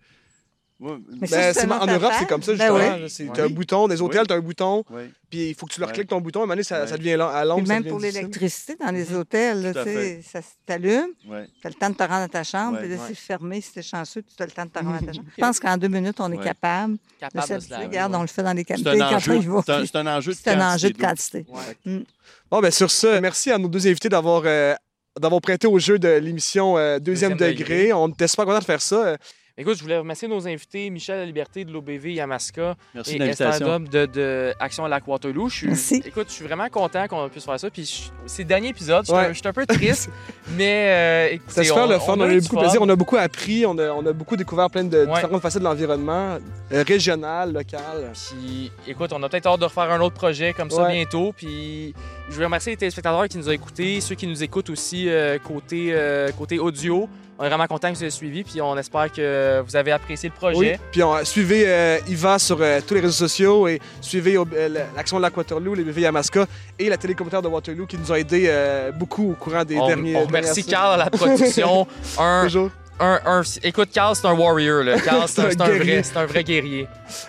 Ouais, 0.80 0.94
Mais 1.20 1.28
Ben, 1.28 1.72
en 1.74 1.86
Europe, 1.88 2.14
c'est 2.18 2.28
comme 2.28 2.42
ça, 2.42 2.54
Ben 2.54 2.74
justement. 2.74 2.96
oui. 3.04 3.10
C'est- 3.10 3.24
Ouais. 3.26 3.32
T'as 3.36 3.44
un 3.44 3.50
bouton. 3.50 3.88
Des 3.90 4.02
hôtels, 4.02 4.22
Oui. 4.22 4.28
t'as 4.30 4.36
un 4.36 4.40
bouton, 4.40 4.86
ouais. 4.92 5.12
puis 5.30 5.50
il 5.50 5.54
faut 5.56 5.66
que 5.66 5.74
tu 5.74 5.82
le 5.82 5.86
Ouais. 5.86 5.92
recliques 5.92 6.08
ton 6.08 6.22
bouton. 6.22 6.46
Et 6.46 6.48
maintenant, 6.48 6.64
ça, 6.64 6.82
Ouais. 6.82 6.88
ça 6.88 6.98
devient 6.98 7.18
lent- 7.18 7.28
à 7.28 7.44
l'ombre. 7.44 7.68
Même 7.68 7.80
devient 7.80 7.90
pour 7.90 8.00
l'électricité 8.00 8.78
dans 8.80 8.90
les 8.92 9.04
Mhm. 9.10 9.16
hôtels, 9.18 9.62
là, 9.62 9.82
à 9.82 9.84
tu 9.84 10.24
ça 10.24 10.40
t'allume, 10.66 11.10
Ouais. 11.28 11.48
tu 11.60 11.68
as 11.68 11.70
le 11.70 11.76
temps 11.76 11.90
de 11.90 11.96
te 11.96 12.04
rendre 12.04 12.24
à 12.24 12.28
ta 12.30 12.44
chambre, 12.46 12.76
Ouais. 12.78 12.80
puis 12.84 12.90
là, 12.92 12.96
Ouais. 12.96 13.02
c'est 13.10 13.16
fermé, 13.18 13.60
si 13.60 13.74
tu 13.74 13.80
es 13.80 13.82
chanceux, 13.82 14.22
tu 14.24 14.42
as 14.42 14.46
le 14.46 14.52
temps 14.54 14.66
de 14.66 14.70
te 14.72 14.80
rendre 14.80 14.96
à 14.96 15.00
ta 15.00 15.12
chambre. 15.14 15.28
Je 15.38 15.42
pense 15.42 15.60
qu'en 15.60 15.76
deux 15.76 15.90
minutes, 15.90 16.16
on 16.22 16.32
est 16.32 16.38
Ouais. 16.38 16.44
capable 16.46 16.94
de 16.94 17.00
Capable 17.20 17.56
de 17.56 17.60
se 17.60 17.70
laver. 17.72 17.86
Regarde, 17.88 18.16
on 18.16 18.22
le 18.22 18.28
fait 18.28 18.44
dans 18.44 18.54
les 18.54 18.64
campings 18.64 18.88
un 18.88 18.98
quand 19.00 19.16
enjeu, 19.18 19.32
on 19.34 19.42
y 19.42 19.46
va. 19.48 19.62
c'est 19.86 19.96
un, 19.98 20.08
un 20.08 20.18
enjeu 20.18 20.32
de 20.32 20.38
C'est 20.38 20.50
un 20.52 20.74
enjeu 20.74 20.90
de 20.92 20.98
quantité 20.98 21.44
quantité. 21.44 21.86
Ouais. 21.86 22.06
Bon, 22.50 22.62
ben 22.62 22.72
sur 22.72 22.90
ce, 22.90 23.20
merci 23.20 23.52
à 23.52 23.58
nos 23.58 23.68
deux 23.68 23.86
invités 23.86 24.08
d'avoir 24.08 24.44
euh, 24.46 24.74
d'avoir 25.20 25.42
prêté 25.42 25.68
au 25.68 25.78
jeu 25.80 26.00
de 26.00 26.08
l'émission 26.08 26.78
euh, 26.78 27.00
Deuxième, 27.00 27.36
degré. 27.36 27.92
On 27.92 28.08
était 28.08 28.28
super 28.30 28.46
contents 28.46 28.60
de 28.60 28.64
faire 28.64 28.82
ça. 28.82 29.18
Écoute, 29.62 29.76
je 29.78 29.84
voulais 29.84 29.98
remercier 29.98 30.30
nos 30.30 30.48
invités, 30.48 30.90
Michel 30.90 31.18
La 31.18 31.26
Liberté 31.26 31.66
de 31.66 31.74
l'OBV 31.74 32.14
Yamaska 32.14 32.78
Merci 32.96 33.18
et 33.18 33.22
Esther 33.24 33.60
de, 33.82 34.06
de 34.06 34.54
Action 34.58 34.86
à 34.86 34.88
Lac 34.88 35.06
Waterloo. 35.06 35.50
Je 35.50 35.54
suis, 35.56 35.68
Merci. 35.68 36.02
Écoute, 36.06 36.28
je 36.30 36.34
suis 36.34 36.46
vraiment 36.46 36.70
content 36.70 37.06
qu'on 37.10 37.28
puisse 37.28 37.44
faire 37.44 37.60
ça. 37.60 37.70
Puis 37.70 38.10
c'est 38.26 38.44
le 38.44 38.48
dernier 38.48 38.70
épisode. 38.70 39.02
Je 39.02 39.08
suis 39.08 39.14
Ouais. 39.18 39.26
un- 39.26 39.34
je 39.34 39.40
suis 39.40 39.48
un 39.50 39.52
peu 39.52 39.66
triste, 39.66 40.10
mais 40.56 40.86
euh, 40.88 41.34
écoutez, 41.34 41.50
C'était 41.52 41.64
super 41.66 41.88
le 41.88 42.00
fun. 42.00 42.14
On, 42.16 42.22
a 42.22 42.32
eu 42.34 42.40
beaucoup 42.40 42.56
de 42.56 42.62
plaisir. 42.62 42.82
On 42.82 42.88
a 42.88 42.96
beaucoup 42.96 43.18
appris. 43.18 43.66
On 43.66 43.78
a, 43.78 43.90
on 43.92 44.06
a 44.06 44.14
beaucoup 44.14 44.38
découvert 44.38 44.70
plein 44.70 44.86
de 44.86 45.00
Ouais. 45.06 45.14
différentes 45.14 45.42
facettes 45.42 45.60
de 45.62 45.68
l'environnement, 45.68 46.38
euh, 46.72 46.84
régional, 46.88 47.52
local. 47.52 48.14
Puis, 48.14 48.72
écoute, 48.88 49.12
on 49.12 49.22
a 49.24 49.28
peut-être 49.28 49.48
hâte 49.48 49.60
de 49.60 49.66
refaire 49.66 49.92
un 49.92 50.00
autre 50.00 50.16
projet 50.16 50.54
comme 50.54 50.70
ça 50.72 50.84
Ouais. 50.84 50.94
bientôt. 50.94 51.34
Puis, 51.36 51.94
je 52.30 52.36
veux 52.38 52.46
remercier 52.46 52.72
les 52.72 52.78
téléspectateurs 52.78 53.28
qui 53.28 53.38
nous 53.38 53.50
ont 53.50 53.52
écoutés, 53.52 54.00
ceux 54.00 54.16
qui 54.16 54.26
nous 54.28 54.42
écoutent 54.42 54.70
aussi 54.70 55.10
euh, 55.10 55.38
côté, 55.38 55.90
euh, 55.92 56.32
côté 56.32 56.60
audio. 56.60 57.10
On 57.42 57.46
est 57.46 57.48
vraiment 57.50 57.68
content 57.68 57.90
que 57.90 57.96
vous 57.96 58.04
ayez 58.04 58.12
suivi. 58.12 58.44
Puis, 58.44 58.60
on 58.62 58.78
espère 58.78 59.10
que 59.12 59.62
vous 59.66 59.76
avez 59.78 59.94
apprécié 59.94 60.28
le 60.30 60.34
Oui. 60.34 60.54
projet. 60.54 60.80
Puis 60.92 61.02
on, 61.02 61.24
suivez 61.24 61.64
euh, 61.68 61.98
Yva 62.08 62.38
sur 62.38 62.58
euh, 62.60 62.82
tous 62.86 62.94
les 62.96 63.00
réseaux 63.00 63.14
sociaux 63.14 63.66
et 63.70 63.80
suivez 64.02 64.36
euh, 64.38 64.70
l'Action 64.96 65.18
de 65.18 65.22
Lac 65.22 65.36
Waterloo, 65.38 65.74
les 65.74 65.84
BV 65.86 66.02
Yamaska 66.02 66.46
et 66.78 66.90
la 66.90 66.98
télécommunautaire 66.98 67.42
de 67.42 67.48
Waterloo 67.48 67.86
qui 67.86 67.98
nous 67.98 68.12
a 68.12 68.20
aidé 68.20 68.48
euh, 68.50 68.92
beaucoup 68.92 69.32
au 69.32 69.36
courant 69.36 69.64
des 69.64 69.78
on, 69.78 69.88
derniers. 69.88 70.16
on 70.18 70.26
remercie 70.26 70.64
dernières 70.64 70.82
Carl 70.82 71.02
à 71.02 71.06
la 71.06 71.10
production. 71.10 71.88
un, 72.20 72.44
Toujours. 72.44 72.72
un, 73.00 73.20
un- 73.26 73.42
écoute, 73.64 73.90
Carl, 73.94 74.16
c'est 74.18 74.28
un 74.28 74.34
warrior. 74.34 74.84
Là. 74.84 75.00
Carl, 75.00 75.24
c'est 75.30 75.40
un, 75.42 75.46
un 75.46 75.48
vrai, 75.70 75.78
guerrier. 75.78 76.04
c'est 76.04 76.18
un 76.18 76.26
vrai 76.26 76.44
guerrier. 76.44 76.88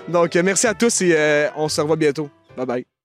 Donc, 0.08 0.34
euh, 0.34 0.42
merci 0.44 0.66
à 0.66 0.74
tous 0.74 1.02
et 1.02 1.14
euh, 1.14 1.48
on 1.56 1.68
se 1.68 1.80
revoit 1.80 1.94
bientôt. 1.96 2.28
Bye 2.56 2.66
bye. 2.66 2.99